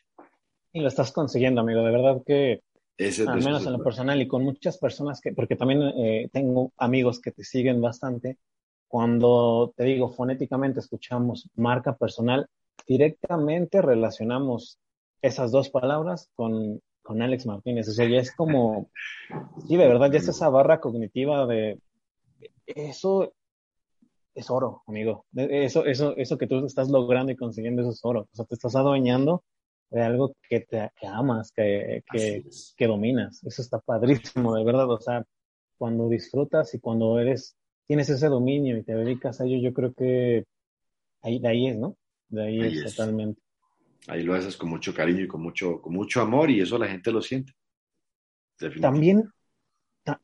[0.74, 1.84] Y lo estás consiguiendo, amigo.
[1.84, 2.64] De verdad que,
[2.98, 7.22] al menos en lo personal y con muchas personas que, porque también eh, tengo amigos
[7.22, 8.40] que te siguen bastante,
[8.88, 12.48] cuando te digo fonéticamente escuchamos marca personal,
[12.88, 14.80] directamente relacionamos
[15.22, 17.90] esas dos palabras con, con Alex Martínez.
[17.90, 18.90] O sea, ya es como,
[19.68, 21.78] sí, de verdad, ya es esa barra cognitiva de,
[22.66, 23.34] eso
[24.34, 25.26] es oro, amigo.
[25.36, 28.30] Eso, eso, eso que tú estás logrando y consiguiendo, eso es oro.
[28.32, 29.44] O sea, te estás adueñando
[29.90, 32.46] de algo que te que amas, que, que,
[32.78, 33.44] que, dominas.
[33.44, 34.90] Eso está padrísimo, de verdad.
[34.90, 35.26] O sea,
[35.78, 39.94] cuando disfrutas y cuando eres, tienes ese dominio y te dedicas a ello, yo creo
[39.94, 40.46] que
[41.24, 41.98] ahí, de ahí es, ¿no?
[42.30, 43.41] De ahí, es, totalmente.
[44.08, 46.88] Ahí lo haces con mucho cariño y con mucho, con mucho amor y eso la
[46.88, 47.54] gente lo siente.
[48.80, 49.32] También,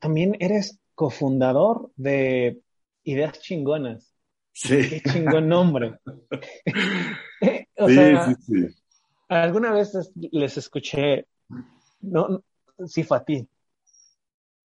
[0.00, 2.60] también eres cofundador de
[3.04, 4.14] Ideas Chingonas.
[4.52, 4.88] Sí.
[4.88, 5.98] Qué chingón nombre.
[7.76, 8.34] o sea,
[9.28, 11.26] alguna vez les escuché,
[12.00, 12.42] no,
[12.84, 13.48] sí fue a ti.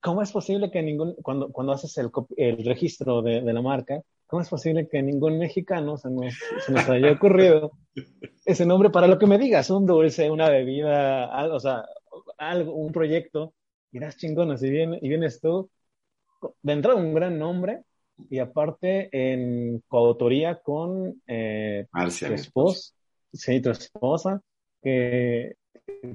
[0.02, 4.02] ¿Cómo es posible que ningún, cuando, cuando haces el, el registro de, de, la marca,
[4.28, 6.34] ¿cómo es posible que ningún mexicano se nos,
[6.66, 7.72] se nos haya ocurrido
[8.46, 9.70] ese nombre para lo que me digas?
[9.70, 11.86] Un dulce, una bebida, algo, o sea,
[12.38, 13.54] algo, un proyecto,
[13.92, 15.70] irás chingonas y, viene, y vienes tú,
[16.62, 17.84] vendrá un gran nombre,
[18.30, 22.94] y aparte en coautoría con eh, Marcia, tu esposa,
[23.32, 24.42] sí, tu esposa,
[24.82, 25.56] que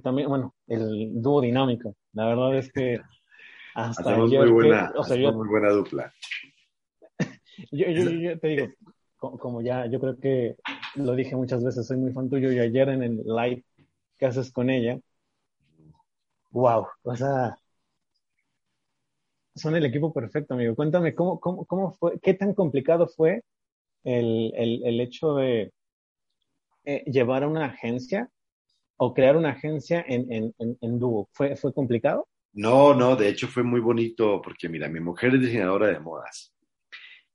[0.03, 1.97] también, bueno, el dúo dinámico.
[2.13, 3.01] La verdad es que
[3.75, 6.13] hasta muy buena, o sea, yo, muy buena dupla.
[7.73, 8.69] yo, yo, yo, te digo,
[9.17, 10.57] como ya, yo creo que
[10.97, 13.65] lo dije muchas veces, soy muy fan tuyo y ayer en el live
[14.19, 14.99] que haces con ella,
[16.53, 17.57] wow, o sea,
[19.55, 20.75] son el equipo perfecto, amigo.
[20.75, 23.43] Cuéntame, ¿cómo, cómo, cómo fue, qué tan complicado fue
[24.05, 25.73] el, el, el hecho de
[26.85, 28.31] eh, llevar a una agencia
[28.99, 31.29] o crear una agencia en, en, en, en dúo?
[31.33, 32.29] ¿Fue, ¿Fue complicado?
[32.53, 36.53] No, no, de hecho fue muy bonito porque mira, mi mujer es diseñadora de modas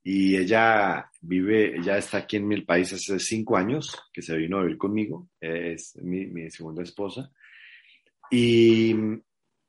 [0.06, 4.58] y ella vive, ya está aquí en mi país hace cinco años, que se vino
[4.58, 7.32] a vivir conmigo, es mi, mi segunda esposa,
[8.30, 8.94] y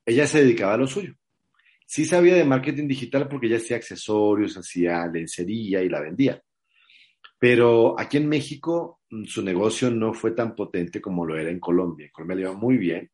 [0.05, 1.15] ella se dedicaba a lo suyo.
[1.85, 6.41] Sí sabía de marketing digital porque ella hacía accesorios, hacía lencería y la vendía.
[7.39, 11.59] Pero aquí en México mm, su negocio no fue tan potente como lo era en
[11.59, 12.07] Colombia.
[12.07, 13.11] En Colombia le iba muy bien.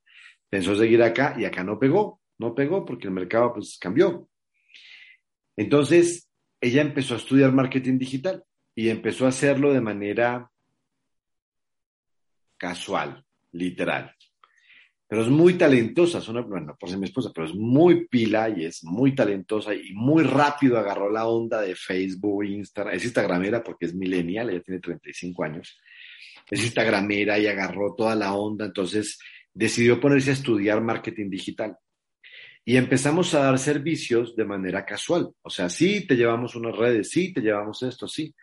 [0.50, 2.22] Pensó seguir acá y acá no pegó.
[2.38, 4.30] No pegó porque el mercado pues cambió.
[5.58, 6.31] Entonces
[6.62, 8.44] ella empezó a estudiar marketing digital
[8.76, 10.50] y empezó a hacerlo de manera
[12.58, 14.16] casual, literal
[15.12, 18.48] pero es muy talentosa, es una, bueno, por ser mi esposa, pero es muy pila
[18.48, 23.62] y es muy talentosa y muy rápido agarró la onda de Facebook, Instagram, es Instagramera
[23.62, 25.78] porque es millennial, ella tiene 35 años,
[26.50, 29.20] es Instagramera y agarró toda la onda, entonces
[29.54, 31.76] decidió ponerse a estudiar marketing digital.
[32.64, 37.10] Y empezamos a dar servicios de manera casual, o sea, sí, te llevamos unas redes,
[37.10, 38.34] sí, te llevamos esto, sí,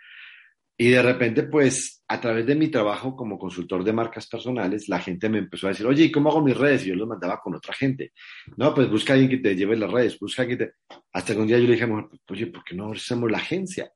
[0.81, 5.01] y de repente, pues, a través de mi trabajo como consultor de marcas personales, la
[5.01, 6.87] gente me empezó a decir, oye, ¿y cómo hago mis redes?
[6.87, 8.13] Y yo los mandaba con otra gente.
[8.57, 10.73] No, pues busca a alguien que te lleve las redes, busca a alguien que te...
[11.13, 11.89] Hasta que un día yo le dije,
[12.29, 13.93] oye, ¿por qué no ofrecemos la agencia?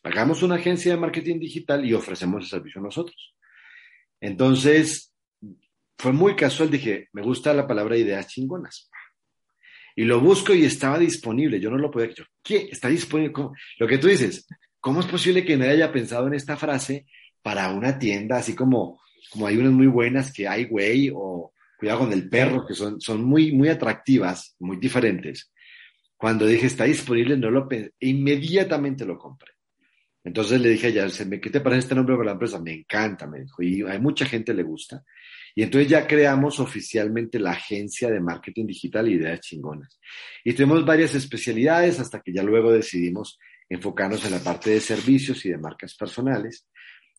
[0.00, 3.34] Pagamos una agencia de marketing digital y ofrecemos el servicio nosotros.
[4.20, 5.12] Entonces,
[5.98, 8.91] fue muy casual, dije, me gusta la palabra ideas chingonas.
[9.94, 12.68] Y lo busco y estaba disponible, yo no lo podía, yo, ¿qué?
[12.70, 13.32] Está disponible,
[13.78, 14.46] lo que tú dices,
[14.82, 17.06] ¿Cómo es posible que nadie haya pensado en esta frase
[17.40, 19.00] para una tienda, así como,
[19.30, 23.00] como hay unas muy buenas que hay, güey, o cuidado con el perro, que son,
[23.00, 25.52] son muy, muy atractivas, muy diferentes.
[26.16, 29.52] Cuando dije está disponible, no lo pensé, inmediatamente lo compré.
[30.24, 31.06] Entonces le dije a ella,
[31.40, 32.60] ¿qué te parece este nombre para la empresa?
[32.60, 35.04] Me encanta, me dijo, y hay mucha gente le gusta.
[35.54, 40.00] Y entonces ya creamos oficialmente la agencia de marketing digital Ideas Chingonas.
[40.44, 43.38] Y tenemos varias especialidades hasta que ya luego decidimos
[43.68, 46.66] enfocarnos en la parte de servicios y de marcas personales.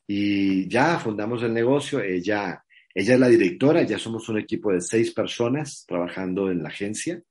[0.07, 4.81] Y ya fundamos el negocio, ella, ella es la directora, ya somos un equipo de
[4.81, 7.21] seis personas trabajando en la agencia.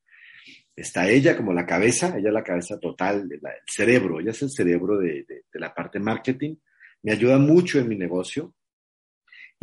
[0.74, 4.50] Está ella como la cabeza, ella es la cabeza total, el cerebro, ella es el
[4.50, 6.56] cerebro de, de la parte marketing.
[7.02, 8.54] Me ayuda mucho en mi negocio.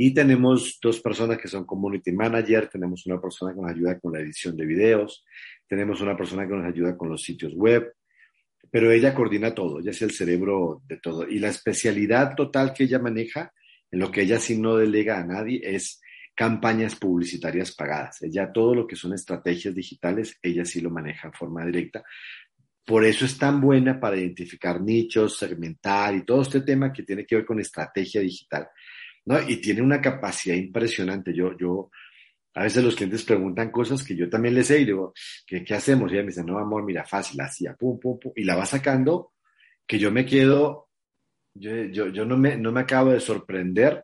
[0.02, 4.14] Y tenemos dos personas que son community manager, tenemos una persona que nos ayuda con
[4.14, 5.26] la edición de videos,
[5.68, 7.96] tenemos una persona que nos ayuda con los sitios web,
[8.72, 11.28] pero ella coordina todo, ella es el cerebro de todo.
[11.28, 13.52] Y la especialidad total que ella maneja,
[13.92, 16.00] en lo que ella sí no delega a nadie, es
[16.34, 18.22] campañas publicitarias pagadas.
[18.22, 22.06] Ella todo lo que son estrategias digitales, ella sí lo maneja en forma directa.
[22.86, 27.26] Por eso es tan buena para identificar nichos, segmentar y todo este tema que tiene
[27.26, 28.70] que ver con estrategia digital.
[29.48, 31.34] Y tiene una capacidad impresionante.
[31.34, 31.92] Yo, yo,
[32.56, 35.14] a veces los clientes preguntan cosas que yo también les sé y digo,
[35.46, 36.12] ¿qué, qué hacemos?
[36.12, 38.66] Y ella me dice, no, amor, mira, fácil, así, pum, pum, pum, y la va
[38.66, 39.34] sacando,
[39.86, 40.90] que yo me quedo,
[41.54, 44.04] yo, yo, yo no, me, no me acabo de sorprender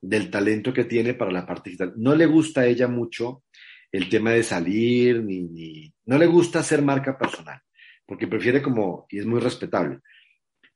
[0.00, 1.94] del talento que tiene para la parte digital.
[1.96, 3.44] No le gusta a ella mucho
[3.90, 7.60] el tema de salir, ni, ni, no le gusta hacer marca personal,
[8.06, 10.00] porque prefiere como, y es muy respetable.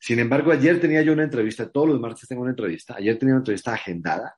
[0.05, 3.37] Sin embargo, ayer tenía yo una entrevista, todos los martes tengo una entrevista, ayer tenía
[3.37, 4.37] una entrevista agendada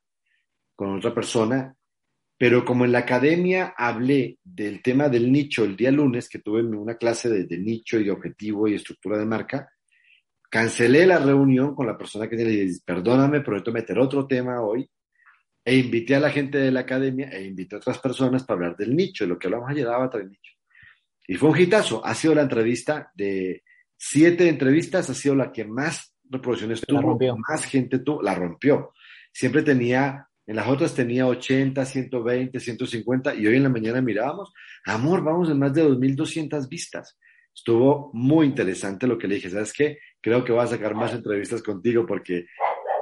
[0.73, 1.75] con otra persona,
[2.37, 6.63] pero como en la academia hablé del tema del nicho el día lunes, que tuve
[6.63, 9.69] una clase de, nicho y objetivo y estructura de marca,
[10.49, 14.89] cancelé la reunión con la persona que le dije, perdóname, prometo meter otro tema hoy,
[15.65, 18.77] e invité a la gente de la academia e invité a otras personas para hablar
[18.77, 20.53] del nicho, de lo que hablamos ayer daba el nicho.
[21.27, 23.63] Y fue un hitazo, ha sido la entrevista de
[23.97, 28.93] siete entrevistas, ha sido la que más reproducciones tuvo, más gente tuvo, la rompió.
[29.31, 34.53] Siempre tenía, en las otras tenía 80, 120, 150, y hoy en la mañana mirábamos,
[34.85, 37.17] amor, vamos en más de 2.200 vistas.
[37.53, 39.97] Estuvo muy interesante lo que le dije, ¿sabes qué?
[40.21, 42.45] Creo que voy a sacar más entrevistas contigo porque,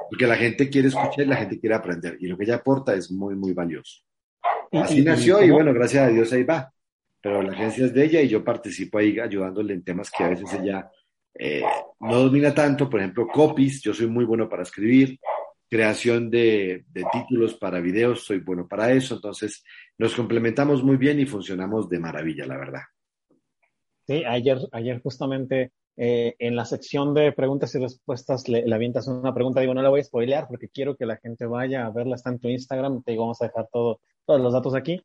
[0.08, 2.16] porque la gente quiere escuchar y la gente quiere aprender.
[2.20, 4.02] Y lo que ella aporta es muy, muy valioso.
[4.72, 6.72] Así nació y, bueno, gracias a Dios ahí va.
[7.26, 10.28] Pero la agencia es de ella y yo participo ahí ayudándole en temas que a
[10.28, 10.88] veces ella
[11.34, 11.64] eh,
[11.98, 12.88] no domina tanto.
[12.88, 15.18] Por ejemplo, copies, yo soy muy bueno para escribir.
[15.68, 19.16] Creación de, de títulos para videos, soy bueno para eso.
[19.16, 19.64] Entonces,
[19.98, 22.82] nos complementamos muy bien y funcionamos de maravilla, la verdad.
[24.06, 29.08] Sí, ayer, ayer justamente eh, en la sección de preguntas y respuestas le, le, avientas
[29.08, 29.60] una pregunta.
[29.60, 32.14] Digo, no la voy a spoilear porque quiero que la gente vaya a verla.
[32.14, 33.02] Está en tu Instagram.
[33.02, 35.02] Te digo, vamos a dejar todo, todos los datos aquí.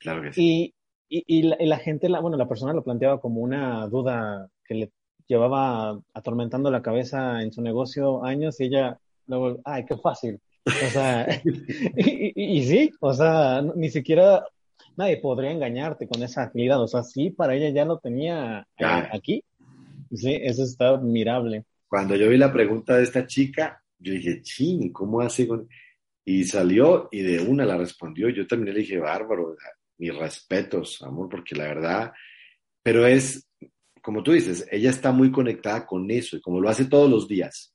[0.00, 0.42] Claro que sí.
[0.42, 0.74] Y,
[1.12, 4.48] y, y, la, y la, gente, la, bueno, la persona lo planteaba como una duda
[4.64, 4.92] que le
[5.28, 10.40] llevaba atormentando la cabeza en su negocio años y ella luego, ay, qué fácil.
[10.64, 11.28] O sea,
[11.96, 14.42] y, y, sí, o sea, ni siquiera
[14.96, 16.80] nadie podría engañarte con esa agilidad.
[16.82, 19.44] O sea, sí, para ella ya lo tenía eh, aquí.
[20.14, 21.64] Sí, eso está admirable.
[21.88, 25.68] Cuando yo vi la pregunta de esta chica, yo dije, ching, ¿cómo hace con...?
[26.24, 28.30] Y salió y de una la respondió.
[28.30, 29.56] Yo también le dije, bárbaro,
[30.02, 32.12] mis respetos, amor, porque la verdad,
[32.82, 33.48] pero es,
[34.02, 37.28] como tú dices, ella está muy conectada con eso y como lo hace todos los
[37.28, 37.72] días.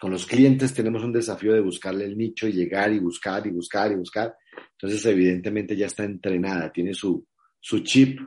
[0.00, 3.50] Con los clientes tenemos un desafío de buscarle el nicho y llegar y buscar y
[3.50, 4.34] buscar y buscar.
[4.72, 7.24] Entonces, evidentemente ya está entrenada, tiene su,
[7.60, 8.18] su chip,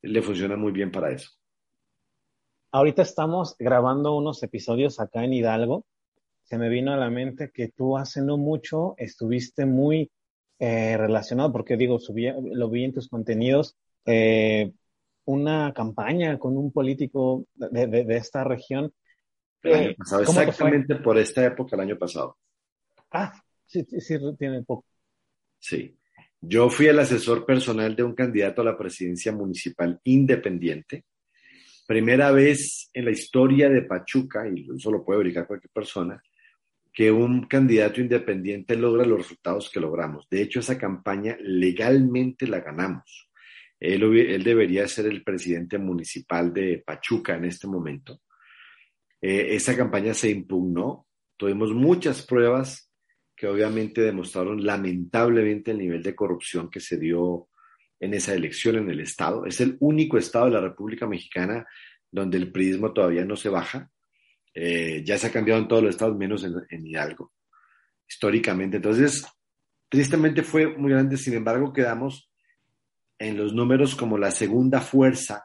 [0.00, 1.28] le funciona muy bien para eso.
[2.72, 5.84] Ahorita estamos grabando unos episodios acá en Hidalgo.
[6.44, 10.10] Se me vino a la mente que tú hace no mucho estuviste muy
[10.60, 14.70] eh, relacionado, porque digo, subí, lo vi en tus contenidos, eh,
[15.24, 18.92] una campaña con un político de, de, de esta región.
[19.62, 22.36] El año pasado, exactamente por esta época, el año pasado.
[23.10, 23.32] Ah,
[23.66, 24.84] sí, sí, tiene poco.
[25.58, 25.96] Sí.
[26.40, 31.04] Yo fui el asesor personal de un candidato a la presidencia municipal independiente.
[31.86, 36.22] Primera vez en la historia de Pachuca, y eso lo puede verificar cualquier persona,
[36.92, 40.28] que un candidato independiente logra los resultados que logramos.
[40.28, 43.28] De hecho, esa campaña legalmente la ganamos.
[43.78, 48.20] Él, debería ser el presidente municipal de Pachuca en este momento.
[49.22, 52.92] Eh, esa campaña se impugnó, tuvimos muchas pruebas
[53.34, 57.48] que obviamente demostraron lamentablemente el nivel de corrupción que se dio
[57.98, 59.46] en esa elección en el Estado.
[59.46, 61.66] Es el único Estado de la República Mexicana
[62.10, 63.90] donde el priismo todavía no se baja.
[64.54, 67.32] Eh, ya se ha cambiado en todos los estados, menos en, en, Hidalgo,
[68.08, 68.76] históricamente.
[68.76, 69.24] Entonces,
[69.88, 72.30] tristemente fue muy grande, sin embargo, quedamos
[73.18, 75.44] en los números como la segunda fuerza,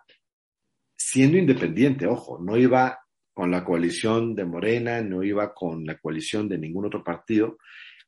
[0.96, 3.00] siendo independiente, ojo, no iba
[3.34, 7.58] con la coalición de Morena, no iba con la coalición de ningún otro partido.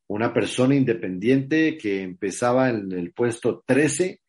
[0.08, 4.22] Una persona independiente que empezaba en el puesto 13,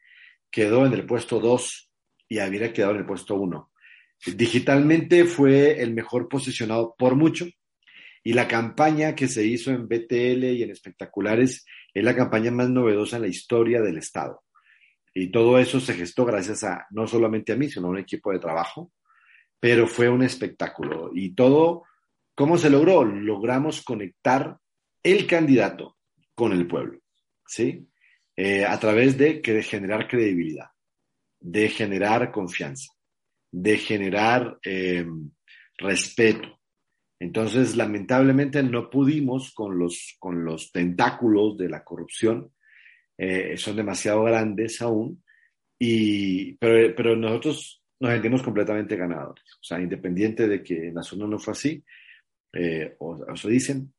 [0.51, 1.91] quedó en el puesto 2
[2.29, 3.71] y había quedado en el puesto 1.
[4.27, 7.47] Digitalmente fue el mejor posicionado por mucho
[8.25, 12.69] y la campaña que se hizo en BTL y en espectaculares es la campaña más
[12.69, 14.43] novedosa en la historia del Estado.
[15.15, 18.33] Y todo eso se gestó gracias a no solamente a mí, sino a un equipo
[18.33, 18.93] de trabajo
[19.61, 21.11] pero fue un espectáculo.
[21.13, 21.85] Y todo,
[22.35, 23.05] ¿cómo se logró?
[23.05, 24.59] Logramos conectar
[25.03, 25.97] el candidato
[26.35, 27.01] con el pueblo,
[27.47, 27.89] ¿sí?
[28.37, 30.69] Eh, a través de, de generar credibilidad,
[31.41, 32.93] de generar confianza,
[33.51, 35.07] de generar eh,
[35.77, 36.61] respeto.
[37.21, 42.53] Entonces, lamentablemente no pudimos con los, con los tentáculos de la corrupción,
[43.17, 45.25] eh, son demasiado grandes aún,
[45.79, 49.45] y, pero, pero nosotros nos sentimos completamente ganadores.
[49.61, 51.85] O sea, independiente de que en la zona no fue así,
[52.53, 53.93] eh, o, o se dicen,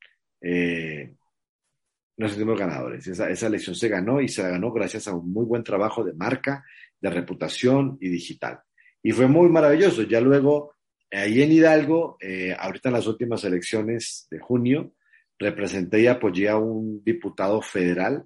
[2.18, 3.08] nos sentimos ganadores.
[3.08, 6.14] Esa, esa elección se ganó y se ganó gracias a un muy buen trabajo de
[6.14, 6.64] marca,
[7.02, 8.62] de reputación y digital.
[9.04, 10.04] Y fue muy maravilloso.
[10.04, 10.76] Ya luego,
[11.12, 14.94] ahí en Hidalgo, eh, ahorita en las últimas elecciones de junio,
[15.38, 18.26] representé y apoyé a un diputado federal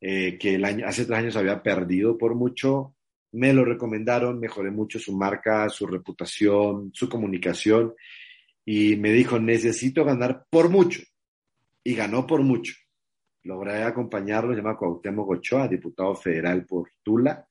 [0.00, 2.96] eh, que el año, hace tres años había perdido por mucho.
[3.32, 7.94] Me lo recomendaron, mejoré mucho su marca, su reputación, su comunicación
[8.64, 11.02] y me dijo, necesito ganar por mucho.
[11.84, 12.74] Y ganó por mucho.
[13.44, 17.44] Logré acompañarlo, se llama Cuauhtémoc Ochoa, diputado federal por Tula.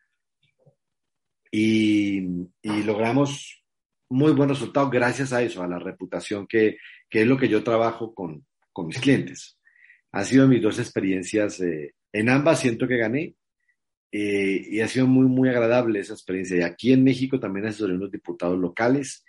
[1.52, 2.20] Y,
[2.62, 3.64] y logramos
[4.10, 6.78] muy buenos resultados gracias a eso, a la reputación que,
[7.10, 9.60] que es lo que yo trabajo con, con mis clientes.
[10.12, 11.60] Han sido mis dos experiencias.
[11.62, 13.36] Eh, en ambas siento que gané
[14.12, 16.58] eh, y ha sido muy, muy agradable esa experiencia.
[16.58, 19.24] Y aquí en México también asesoré unos diputados locales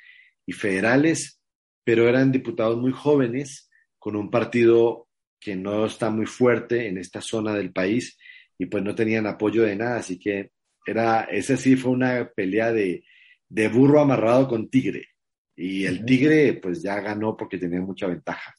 [0.47, 1.41] y federales,
[1.85, 5.09] pero eran diputados muy jóvenes con un partido
[5.39, 8.19] que no está muy fuerte en esta zona del país
[8.59, 10.51] y pues no tenían apoyo de nada, así que
[10.85, 13.05] era, ese sí fue una pelea de,
[13.49, 15.09] de burro amarrado con tigre
[15.55, 18.55] y el tigre pues ya ganó porque tenía mucha ventaja.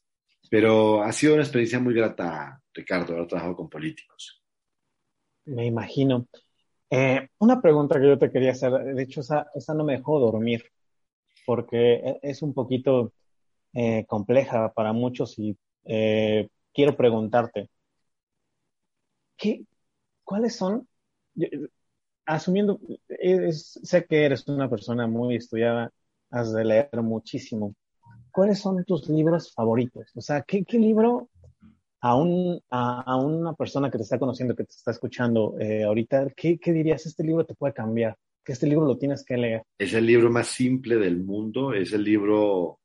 [0.49, 4.43] Pero ha sido una experiencia muy grata, Ricardo, haber trabajado con políticos.
[5.45, 6.27] Me imagino.
[6.89, 10.19] Eh, una pregunta que yo te quería hacer, de hecho esa, esa no me dejó
[10.19, 10.63] dormir,
[11.45, 13.13] porque e, es un poquito
[13.73, 17.69] eh, compleja para muchos y eh, quiero preguntarte,
[19.35, 19.65] ¿qué,
[20.23, 20.87] ¿cuáles son,
[22.25, 22.79] asumiendo,
[23.57, 25.91] sé que eres una persona muy estudiada,
[26.29, 27.75] has de leer muchísimo,
[28.31, 30.11] ¿cuáles son tus libros favoritos?
[30.15, 31.29] O sea, ¿qué, qué libro
[32.01, 36.31] a, un, a, una persona que te está conociendo, que te está escuchando eh, ahorita,
[36.35, 37.05] ¿qué, ¿qué dirías?
[37.05, 39.63] Este libro te puede cambiar, que este libro lo tienes que leer.
[39.77, 42.79] Es el libro más simple del mundo, es el libro...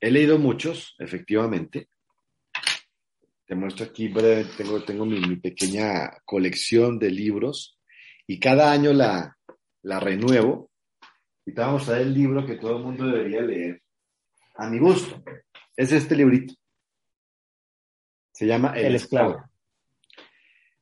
[0.00, 1.88] He leído muchos, efectivamente,
[3.46, 4.12] te muestro aquí
[4.56, 7.78] tengo, tengo mi, pequeña colección de libros
[8.26, 9.36] y cada año la,
[9.82, 10.70] la renuevo.
[11.46, 13.82] Y te vamos a dar el libro que todo el mundo debería leer,
[14.54, 15.22] a mi gusto.
[15.76, 16.54] Es este librito.
[18.32, 19.44] Se llama El, esclavo.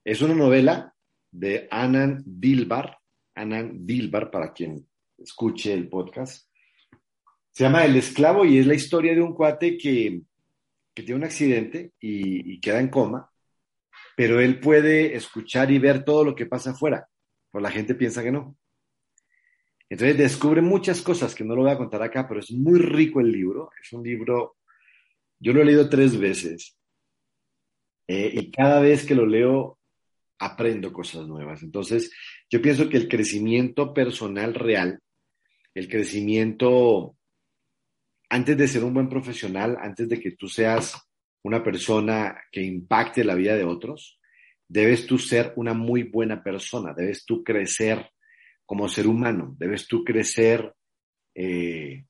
[0.04, 0.94] Es una novela
[1.30, 2.98] de Anand Dilbar,
[3.34, 4.86] Anand Dilbar para quien
[5.18, 6.48] escuche el podcast.
[7.50, 10.22] Se llama El esclavo y es la historia de un cuate que
[10.94, 13.30] que tiene un accidente y, queda en coma,
[14.16, 17.08] pero él puede escuchar y ver todo lo que pasa afuera,
[17.52, 18.56] pues la gente piensa que no.
[19.88, 23.20] Entonces descubre muchas cosas que no lo voy a contar acá, pero es muy rico
[23.20, 23.70] el libro.
[23.80, 24.56] Es un libro,
[25.38, 26.78] yo lo he leído tres veces
[28.08, 29.78] eh, y cada vez que lo leo
[30.38, 31.62] aprendo cosas nuevas.
[31.62, 32.10] Entonces
[32.50, 34.98] yo pienso que el crecimiento personal real,
[35.74, 37.16] el crecimiento
[38.30, 40.96] antes de ser un buen profesional, antes de que tú seas
[41.42, 44.18] una persona que impacte la vida de otros,
[44.72, 48.10] debes tú ser una muy buena persona, debes tú crecer
[48.64, 50.74] como ser humano, debes tú crecer
[51.34, 52.06] eh,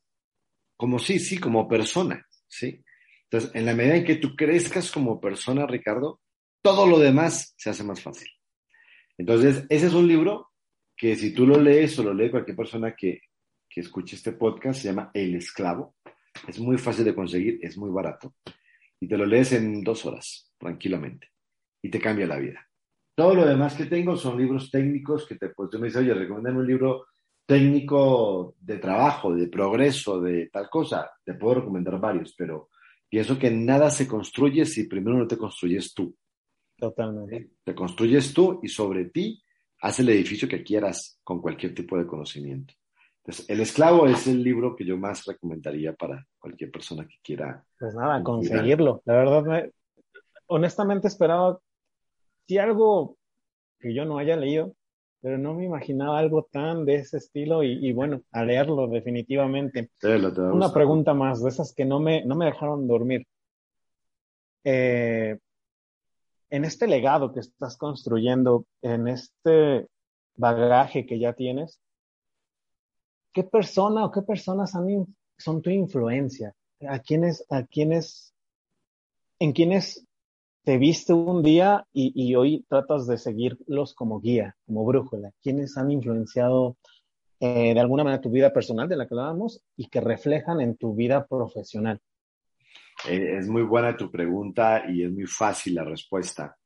[0.77, 2.85] como sí, sí, como persona, ¿sí?
[3.25, 6.21] Entonces, en la medida en que tú crezcas como persona, Ricardo,
[6.63, 8.29] todo lo demás se hace más fácil.
[9.19, 10.53] Entonces, ese es un libro
[10.97, 13.23] que si tú lo lees o lo lee cualquier persona que,
[13.69, 15.97] que escuche este podcast, se llama El Esclavo.
[16.47, 18.37] Es muy fácil de conseguir, es muy barato.
[19.01, 21.32] Y te lo lees en dos horas, tranquilamente.
[21.83, 22.67] Y te cambia la vida.
[23.15, 26.15] Todo lo demás que tengo son libros técnicos que te, pues tú me dices, oye,
[26.15, 27.07] recomiéndame un libro
[27.45, 31.11] técnico de trabajo, de progreso, de tal cosa.
[31.25, 32.71] Te puedo recomendar varios, pero
[33.09, 36.17] pienso que nada se construye si primero no te construyes tú.
[36.79, 37.51] Totalmente.
[37.63, 39.43] Te construyes tú y sobre ti
[39.83, 42.75] haz el edificio que quieras con cualquier tipo de conocimiento.
[43.47, 47.65] El esclavo es el libro que yo más recomendaría para cualquier persona que quiera.
[47.79, 49.01] Pues nada, conseguirlo.
[49.05, 49.71] La verdad,
[50.47, 51.59] honestamente esperaba,
[52.47, 53.17] si algo
[53.79, 54.75] que yo no haya leído,
[55.21, 59.91] pero no me imaginaba algo tan de ese estilo y, bueno, a leerlo definitivamente.
[60.53, 63.27] Una pregunta más, de esas que no me, no me dejaron dormir.
[64.65, 65.39] Eh,
[66.51, 69.87] en este legado que estás construyendo, en este
[70.35, 71.81] bagaje que ya tienes,
[73.33, 74.73] ¿qué persona o qué personas
[75.39, 76.53] son tu influencia?
[76.89, 78.35] ¿A quiénes, a quiénes,
[79.39, 80.05] en quiénes
[80.65, 85.33] te viste un día y, hoy tratas de seguirlos como guía, como brújula?
[85.43, 86.77] ¿Quiénes han influenciado
[87.41, 90.77] eh, de alguna manera tu vida personal de la que hablábamos y que reflejan en
[90.77, 92.01] tu vida profesional?
[93.09, 96.57] Eh, es muy buena tu pregunta y es muy fácil la respuesta.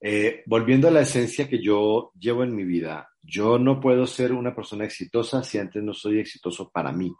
[0.00, 4.32] Eh, volviendo a la esencia que yo llevo en mi vida, yo no puedo ser
[4.32, 7.12] una persona exitosa si antes no soy exitoso para mí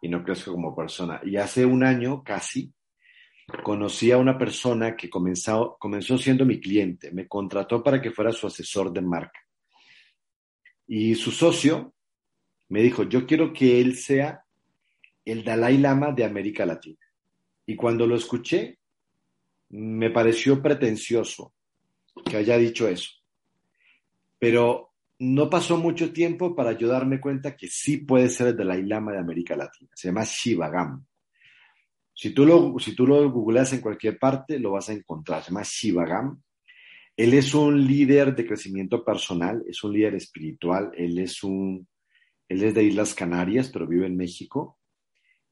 [0.00, 1.20] y no crezco como persona.
[1.24, 2.72] Y hace un año casi
[3.62, 8.32] conocí a una persona que comenzó, comenzó siendo mi cliente, me contrató para que fuera
[8.32, 9.40] su asesor de marca.
[10.86, 11.94] Y su socio
[12.68, 14.44] me dijo, yo quiero que él sea
[15.24, 16.98] el Dalai Lama de América Latina.
[17.66, 18.78] Y cuando lo escuché,
[19.70, 21.54] me pareció pretencioso
[22.24, 23.10] que haya dicho eso.
[24.38, 28.82] Pero no pasó mucho tiempo para yo darme cuenta que sí puede ser el Dalai
[28.82, 29.90] Lama de América Latina.
[29.94, 31.06] Se llama Shivagam.
[32.14, 35.42] Si tú lo, si tú lo googleas en cualquier parte, lo vas a encontrar.
[35.42, 36.42] Se llama Shivagam.
[37.16, 41.86] Él es un líder de crecimiento personal, es un líder espiritual, él es un,
[42.48, 44.78] él es de Islas Canarias, pero vive en México.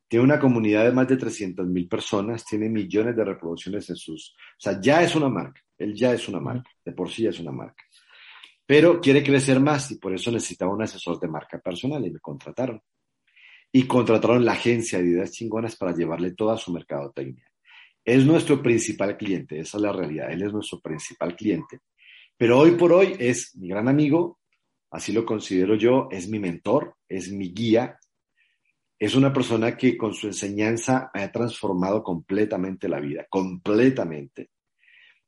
[0.09, 4.35] Tiene una comunidad de más de 300 mil personas, tiene millones de reproducciones en sus...
[4.35, 7.31] O sea, ya es una marca, él ya es una marca, de por sí ya
[7.31, 7.85] es una marca.
[8.67, 12.21] Pero quiere crecer más y por eso necesitaba un asesor de marca personal y me
[12.21, 12.81] contrataron.
[13.73, 17.45] Y contrataron la agencia de ideas chingonas para llevarle toda su mercadotecnia.
[18.05, 21.81] Es nuestro principal cliente, esa es la realidad, él es nuestro principal cliente.
[22.37, 24.41] Pero hoy por hoy es mi gran amigo,
[24.91, 27.99] así lo considero yo, es mi mentor, es mi guía,
[28.99, 34.51] es una persona que con su enseñanza ha transformado completamente la vida, completamente.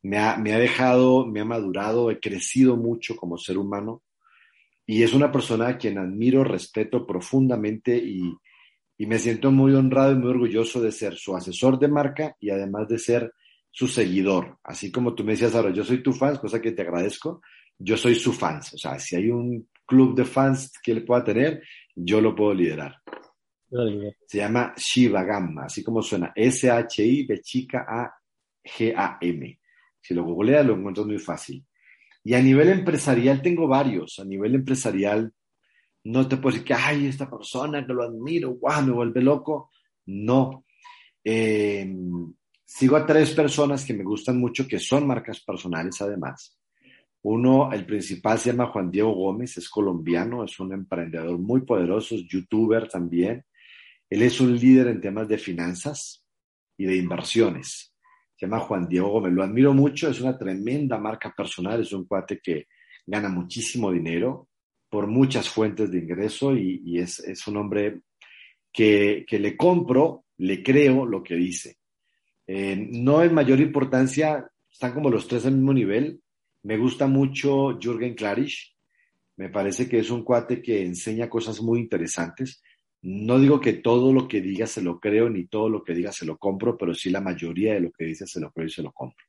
[0.03, 4.03] Me ha, me ha dejado, me ha madurado, he crecido mucho como ser humano
[4.93, 8.31] y es una persona a quien admiro, respeto profundamente y,
[8.99, 12.51] y me siento muy honrado y muy orgulloso de ser su asesor de marca y
[12.51, 13.33] además de ser
[13.71, 14.59] su seguidor.
[14.63, 17.41] Así como tú me decías ahora, yo soy tu fan, cosa que te agradezco,
[17.79, 18.59] yo soy su fan.
[18.59, 21.63] O sea, si hay un club de fans que él pueda tener,
[21.95, 22.97] yo lo puedo liderar.
[24.27, 26.35] Se llama Shiva Gamma, así como suena.
[26.37, 29.59] S-H-I de chica A-G-A-M.
[30.03, 31.65] Si lo googleas, lo encuentras muy fácil.
[32.25, 34.19] Y a nivel empresarial tengo varios.
[34.19, 35.33] A nivel empresarial,
[36.05, 39.71] no te puedo decir que, ay, esta persona que lo admiro, guau, me vuelve loco.
[40.07, 40.65] No.
[41.25, 41.93] Eh,
[42.65, 46.59] sigo a tres personas que me gustan mucho, que son marcas personales además.
[47.25, 52.17] Uno, el principal se llama Juan Diego Gómez, es colombiano, es un emprendedor muy poderoso,
[52.17, 53.45] es youtuber también.
[54.11, 56.25] Él es un líder en temas de finanzas
[56.77, 57.92] y de inversiones.
[58.43, 59.33] Se llama Juan Diego Gómez.
[59.35, 62.67] Lo admiro mucho, es una tremenda marca personal, es un cuate que
[63.07, 64.49] gana muchísimo dinero
[64.89, 68.01] por muchas fuentes de ingreso y, es, un hombre
[68.73, 71.77] que, le compro, le creo lo que dice.
[72.45, 76.21] Eh, no en mayor importancia, están como los tres al mismo nivel.
[76.65, 78.77] Me gusta mucho Jürgen Klarisch.
[79.37, 82.61] Me parece que es un cuate que enseña cosas muy interesantes.
[83.03, 86.13] No digo que todo lo que diga se lo creo, ni todo lo que diga
[86.13, 88.71] se lo compro, pero sí la mayoría de lo que dice se lo creo y
[88.71, 89.27] se lo compro.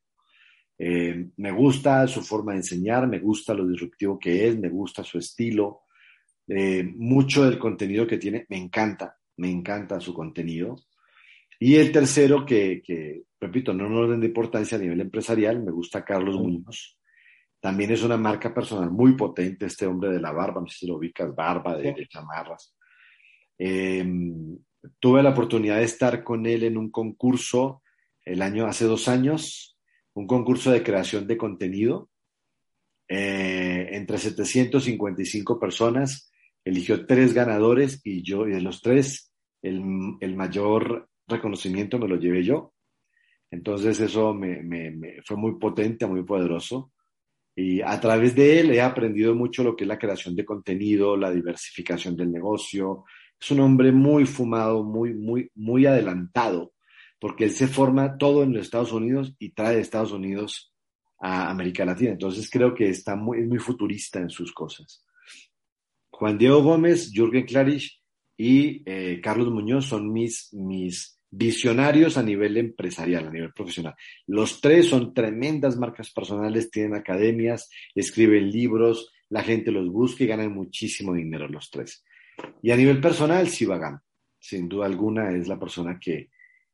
[0.78, 5.02] Eh, me gusta su forma de enseñar, me gusta lo disruptivo que es, me gusta
[5.02, 5.82] su estilo.
[6.46, 10.76] Eh, mucho del contenido que tiene me encanta, me encanta su contenido.
[11.58, 16.04] Y el tercero, que, repito, no en orden de importancia a nivel empresarial, me gusta
[16.04, 16.98] Carlos Muñoz.
[17.60, 20.86] También es una marca personal muy potente, este hombre de la barba, no sé si
[20.86, 22.73] lo ubicas, barba de, de chamarras.
[23.58, 24.58] Em,
[25.00, 27.82] tuve la oportunidad de estar con él en un concurso
[28.24, 29.78] el año, hace dos años,
[30.14, 32.10] un concurso de creación de contenido.
[33.08, 36.30] Eh, entre 755 personas,
[36.64, 39.32] eligió tres ganadores y yo, y de los tres,
[39.62, 39.82] el,
[40.20, 42.74] el mayor reconocimiento me lo llevé yo.
[43.50, 46.92] Entonces eso me, me, fue muy potente, muy poderoso.
[47.54, 51.16] Y a través de él he aprendido mucho lo que es la creación de contenido,
[51.16, 53.04] la diversificación del negocio,
[53.40, 56.72] es un hombre muy fumado, muy, muy, muy adelantado,
[57.18, 60.72] porque él se forma todo en los Estados Unidos y trae Estados Unidos
[61.18, 62.12] a América Latina.
[62.12, 65.04] Entonces creo que está muy, muy futurista en sus cosas.
[66.10, 68.00] Juan Diego Gómez, Jürgen Klarisch
[68.36, 73.94] y eh, Carlos Muñoz son mis, mis visionarios a nivel empresarial, a nivel profesional.
[74.26, 80.28] Los tres son tremendas marcas personales, tienen academias, escriben libros, la gente los busca y
[80.28, 82.04] ganan muchísimo dinero los tres.
[82.62, 84.00] Y a nivel personal, Sivagam,
[84.38, 86.30] sin duda alguna, es la persona que,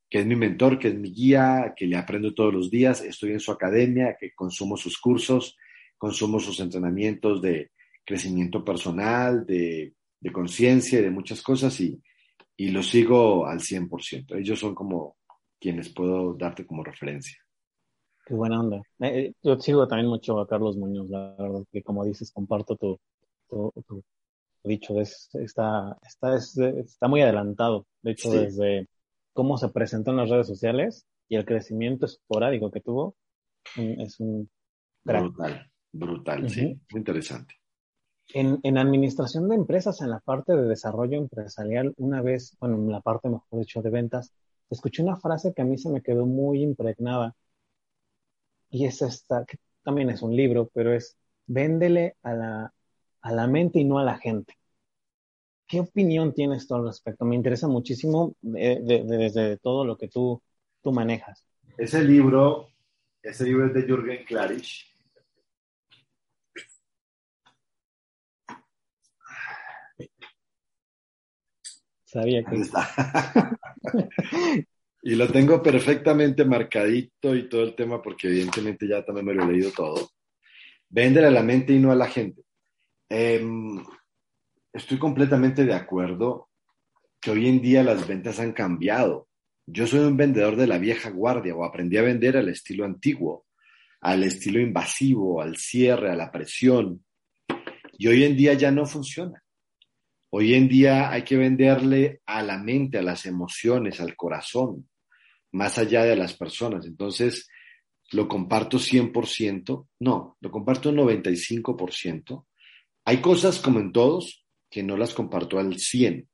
[0.09, 3.33] que es mi mentor, que es mi guía, que le aprendo todos los días, estoy
[3.33, 5.57] en su academia, que consumo sus cursos,
[5.99, 7.71] consumo sus entrenamientos de
[8.05, 12.01] crecimiento personal, de, de conciencia y de muchas cosas y,
[12.57, 14.39] y lo sigo al 100%.
[14.39, 15.17] Ellos son como
[15.59, 17.37] quienes puedo darte como referencia.
[18.27, 18.79] Qué buena onda.
[19.01, 22.77] Eh, eh, yo sigo también mucho a Carlos Muñoz, la verdad, que como dices, comparto
[22.77, 23.01] tu,
[24.63, 27.87] dicho, es, está, está, está muy adelantado.
[28.03, 28.89] De hecho, desde
[29.33, 33.17] cómo se presentó en las redes sociales y el crecimiento esporádico que tuvo,
[33.77, 34.51] mm, es un...
[35.03, 37.55] Brutal, brutal, sí, muy interesante.
[38.33, 42.93] En, en, administración de empresas, en la parte de desarrollo empresarial, una vez, bueno, en
[42.93, 44.33] la parte, mejor dicho, de ventas,
[44.69, 47.35] escuché una frase que a mí se me quedó muy impregnada.
[48.71, 52.75] Y es esta, que también es un libro, pero es, véndele a la,
[53.23, 54.55] a la mente y no a la gente.
[55.66, 57.25] ¿Qué opinión tienes tú al respecto?
[57.25, 60.43] Me interesa muchísimo desde todo lo que tú,
[60.83, 61.47] tú manejas.
[61.79, 62.68] Ese libro,
[63.23, 64.91] ese libro es de Jürgen Klarich.
[72.05, 72.57] Sabía que...
[72.57, 73.57] está.
[75.03, 79.45] y lo tengo perfectamente marcadito y todo el tema porque evidentemente ya también me lo
[79.45, 80.11] he leído todo.
[80.89, 82.43] Vender a la mente y no a la gente.
[83.11, 83.85] Em,
[84.73, 86.49] estoy completamente de acuerdo
[87.21, 89.29] que hoy en día las ventas han cambiado.
[89.67, 93.47] Yo soy un vendedor de la vieja guardia o aprendí a vender al estilo antiguo,
[94.01, 97.05] al estilo invasivo, al cierre, a la presión.
[97.99, 99.43] Y hoy en día ya no funciona.
[100.31, 104.89] Hoy en día hay que venderle a la mente, a las emociones, al corazón,
[105.51, 106.87] más allá de las personas.
[106.87, 107.49] Entonces,
[108.13, 112.47] lo comparto 100%, no, lo comparto 95%.
[113.05, 116.28] Hay cosas como en todos que no las comparto al 100.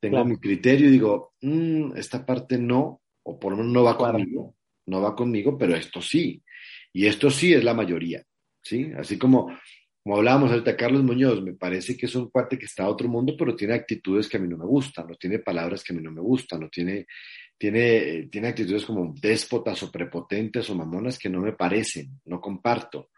[0.00, 3.96] Tengo mi criterio y digo, mm, esta parte no, o por lo menos no va
[3.96, 6.42] conmigo, no va conmigo, pero esto sí.
[6.92, 8.24] Y esto sí es la mayoría,
[8.60, 8.90] ¿sí?
[8.96, 9.52] Así como
[10.02, 13.08] como hablábamos ahorita, Carlos Muñoz, me parece que es un cuate que está a otro
[13.08, 15.96] mundo, pero tiene actitudes que a mí no me gustan, no tiene palabras que a
[15.96, 17.06] mí no me gustan, no tiene,
[17.56, 23.10] tiene, tiene actitudes como déspotas o prepotentes o mamonas que no me parecen, no comparto.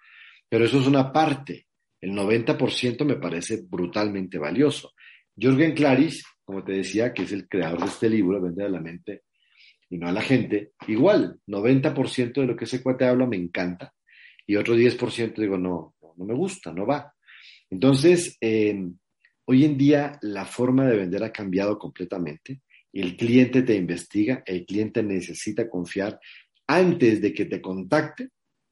[0.46, 1.68] Pero eso es una parte.
[2.04, 4.92] El 90% me parece brutalmente valioso.
[5.34, 8.78] Jürgen Klaris, como te decía, que es el creador de este libro, Vende a la
[8.78, 9.22] mente
[9.88, 13.94] y no a la gente, igual, 90% de lo que ese cuate habla me encanta
[14.46, 17.10] y otro 10% digo, no, no me gusta, no va.
[17.70, 18.98] Entonces, em,
[19.46, 22.60] hoy en día la forma de vender ha cambiado completamente.
[22.92, 26.20] El cliente te investiga, el cliente necesita confiar.
[26.66, 28.28] Antes de que te contacte,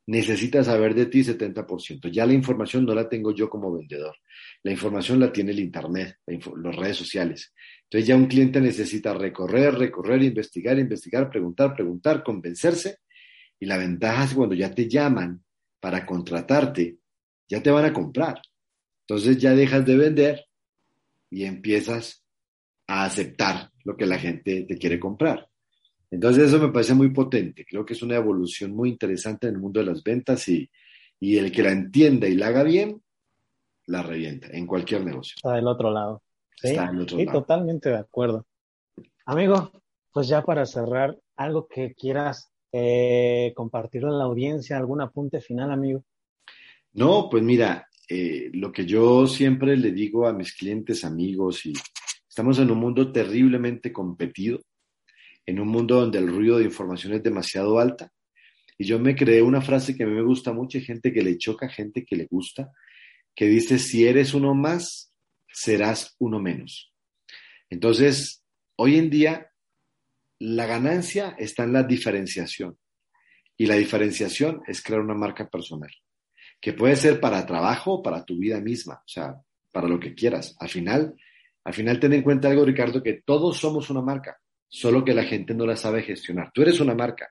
[0.06, 2.10] necesita saber de ti 70%.
[2.10, 4.16] Ya la información no la tengo yo como vendedor.
[4.62, 7.52] La información la tiene el Internet, las redes sociales.
[7.84, 12.98] Entonces ya un cliente necesita recorrer, recorrer, investigar, investigar, preguntar, preguntar, convencerse.
[13.60, 15.42] Y la ventaja es cuando ya te llaman
[15.78, 16.98] para contratarte,
[17.48, 18.40] ya te van a comprar.
[19.06, 20.44] Entonces ya dejas de vender
[21.30, 22.24] y empiezas
[22.86, 25.48] a aceptar lo que la gente te quiere comprar.
[26.12, 27.64] Entonces eso me parece muy potente.
[27.64, 30.70] Creo que es una evolución muy interesante en el mundo de las ventas y,
[31.20, 33.02] el que la entienda y la haga bien,
[33.86, 35.36] la revienta en cualquier negocio.
[35.36, 36.22] Está del otro lado.
[36.54, 37.40] Sí, Está del otro lado.
[37.40, 38.46] totalmente de acuerdo.
[39.24, 39.72] Amigo,
[40.12, 45.70] pues ya para cerrar, algo que quieras eh, compartir con la audiencia, algún apunte final,
[45.70, 46.04] amigo.
[46.92, 51.72] No, pues mira, eh, lo que yo siempre le digo a mis clientes, amigos, y
[52.28, 54.60] estamos en un mundo terriblemente competido,
[55.46, 58.12] en un mundo donde el ruido de información es demasiado alta.
[58.78, 61.22] Y yo me creé una frase que a mí me gusta mucho, hay gente que
[61.22, 62.72] le choca, gente que le gusta,
[63.34, 65.12] que dice, si eres uno más,
[65.52, 66.92] serás uno menos.
[67.70, 68.44] Entonces,
[68.76, 69.50] hoy en día,
[70.38, 72.78] la ganancia está en la diferenciación.
[73.56, 75.90] Y la diferenciación es crear una marca personal
[76.62, 79.34] que puede ser para trabajo o para tu vida misma, o sea,
[79.72, 80.56] para lo que quieras.
[80.60, 81.16] Al final,
[81.64, 84.38] al final ten en cuenta algo, Ricardo, que todos somos una marca,
[84.72, 86.50] solo que la gente no la sabe gestionar.
[86.52, 87.30] Tú eres una marca.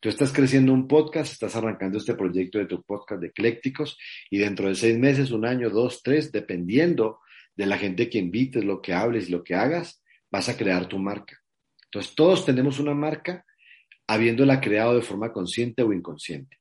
[0.00, 3.98] Tú estás creciendo un podcast, estás arrancando este proyecto de tu podcast de eclécticos
[4.30, 7.20] y dentro de seis meses, un año, dos, tres, dependiendo
[7.54, 10.98] de la gente que invites, lo que hables lo que hagas, vas a crear tu
[10.98, 11.38] marca.
[11.84, 13.44] Entonces, todos tenemos una marca
[14.06, 16.58] habiéndola creado de forma consciente o inconsciente.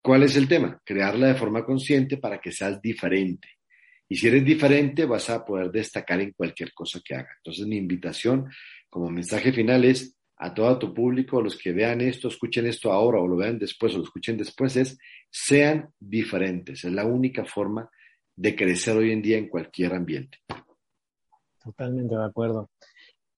[0.00, 0.80] ¿Cuál es el tema?
[0.84, 3.48] Crearla de forma consciente para que seas diferente.
[4.08, 7.30] Y si eres diferente, vas a poder destacar en cualquier cosa que haga.
[7.38, 8.48] Entonces, mi invitación
[8.88, 12.92] como mensaje final es a todo tu público, a los que vean esto, escuchen esto
[12.92, 14.98] ahora o lo vean después o lo escuchen después, es
[15.30, 16.84] sean diferentes.
[16.84, 17.90] Es la única forma
[18.34, 20.38] de crecer hoy en día en cualquier ambiente.
[21.62, 22.70] Totalmente de acuerdo.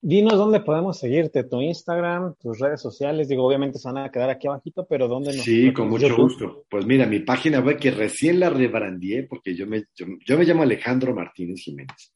[0.00, 3.28] Dinos dónde podemos seguirte, tu Instagram, tus redes sociales.
[3.28, 6.64] Digo, obviamente se van a quedar aquí abajito, pero ¿dónde nos Sí, con mucho gusto.
[6.70, 10.62] Pues mira, mi página web que recién la rebrandié porque yo me, yo, me llamo
[10.62, 12.14] Alejandro Martínez Jiménez,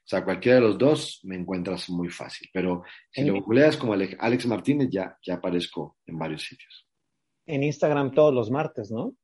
[0.04, 2.48] O sea, cualquiera de los dos me encuentras muy fácil.
[2.52, 6.86] Pero si lo googleas como Alex Martínez, ya, ya aparezco en varios sitios.
[7.46, 9.14] En Instagram todos los martes, ¿no?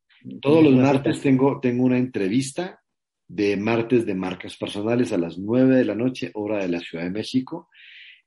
[0.41, 2.80] Todos los martes tengo, tengo una entrevista
[3.28, 7.05] de martes de marcas personales a las 9 de la noche, hora de la Ciudad
[7.05, 7.68] de México.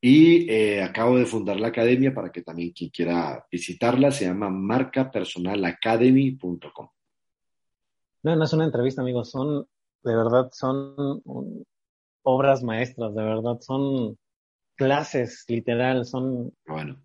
[0.04, 4.50] Y eh, acabo de fundar la academia para que también quien quiera visitarla, se llama
[4.50, 6.90] marcapersonalacademy.com.
[8.24, 9.68] No, no es una entrevista, amigos, son,
[10.04, 11.22] de verdad, son
[12.24, 14.18] obras maestras, de verdad, son
[14.76, 17.00] clases, literal, son bueno.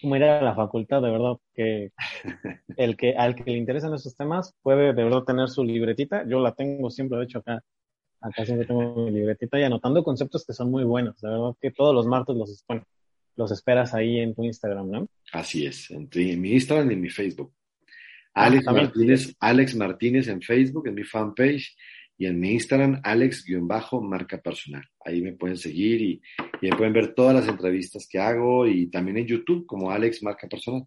[0.00, 1.90] como ir a la facultad, de verdad, que
[2.76, 6.38] el que al que le interesan esos temas puede de verdad tener su libretita, yo
[6.40, 7.64] la tengo siempre, de hecho acá,
[8.20, 11.70] acá siempre tengo mi libretita y anotando conceptos que son muy buenos, de verdad que
[11.70, 12.64] todos los martes los,
[13.36, 15.08] los esperas ahí en tu Instagram, ¿no?
[15.32, 17.52] Así es, en, en mi Instagram y en mi Facebook.
[18.34, 21.76] Ah, Alex Martínez, Alex Martínez en Facebook, en mi fanpage,
[22.18, 24.82] y en mi Instagram, Alex-marca personal.
[25.04, 26.22] Ahí me pueden seguir y,
[26.60, 30.48] y pueden ver todas las entrevistas que hago y también en YouTube como Alex Marca
[30.48, 30.84] Personal.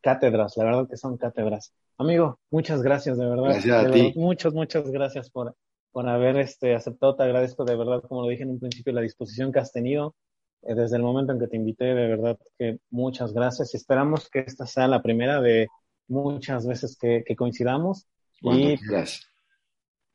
[0.00, 1.74] Cátedras, la verdad que son cátedras.
[1.98, 3.44] Amigo, muchas gracias, de verdad.
[3.46, 4.12] Gracias a ti.
[4.14, 5.56] muchas, muchas gracias por,
[5.92, 7.16] por haber este, aceptado.
[7.16, 10.14] Te agradezco de verdad, como lo dije en un principio, la disposición que has tenido
[10.62, 11.86] eh, desde el momento en que te invité.
[11.86, 15.68] De verdad que muchas gracias y esperamos que esta sea la primera de
[16.08, 18.06] muchas veces que, coincidamos.
[18.40, 19.26] y gracias.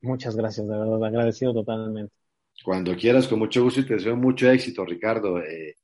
[0.02, 2.14] Muchas gracias, de verdad, agradecido totalmente.
[2.64, 5.40] Cuando quieras, con mucho gusto y te deseo mucho éxito, Ricardo.
[5.40, 5.76] Eh,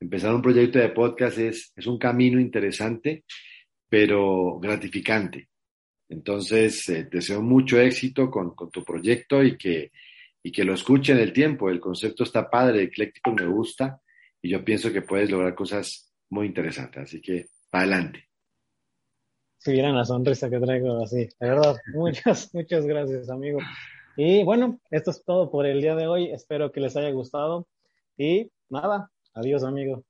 [0.00, 3.24] empezar un proyecto de podcast es, es un camino interesante,
[3.88, 5.47] pero gratificante.
[6.08, 9.92] Entonces, eh, deseo mucho éxito con, con, tu proyecto y que,
[10.42, 11.68] y que lo escuche en el tiempo.
[11.68, 14.00] El concepto está padre, ecléctico me gusta
[14.40, 17.02] y yo pienso que puedes lograr cosas muy interesantes.
[17.02, 18.28] Así que, adelante
[19.58, 21.28] si vieran la sonrisa que traigo así.
[21.38, 23.58] De verdad, muchas, muchas gracias, amigo.
[24.16, 26.30] Y bueno, esto es todo por el día de hoy.
[26.30, 27.66] Espero que les haya gustado.
[28.16, 30.04] Y nada, adiós, amigo.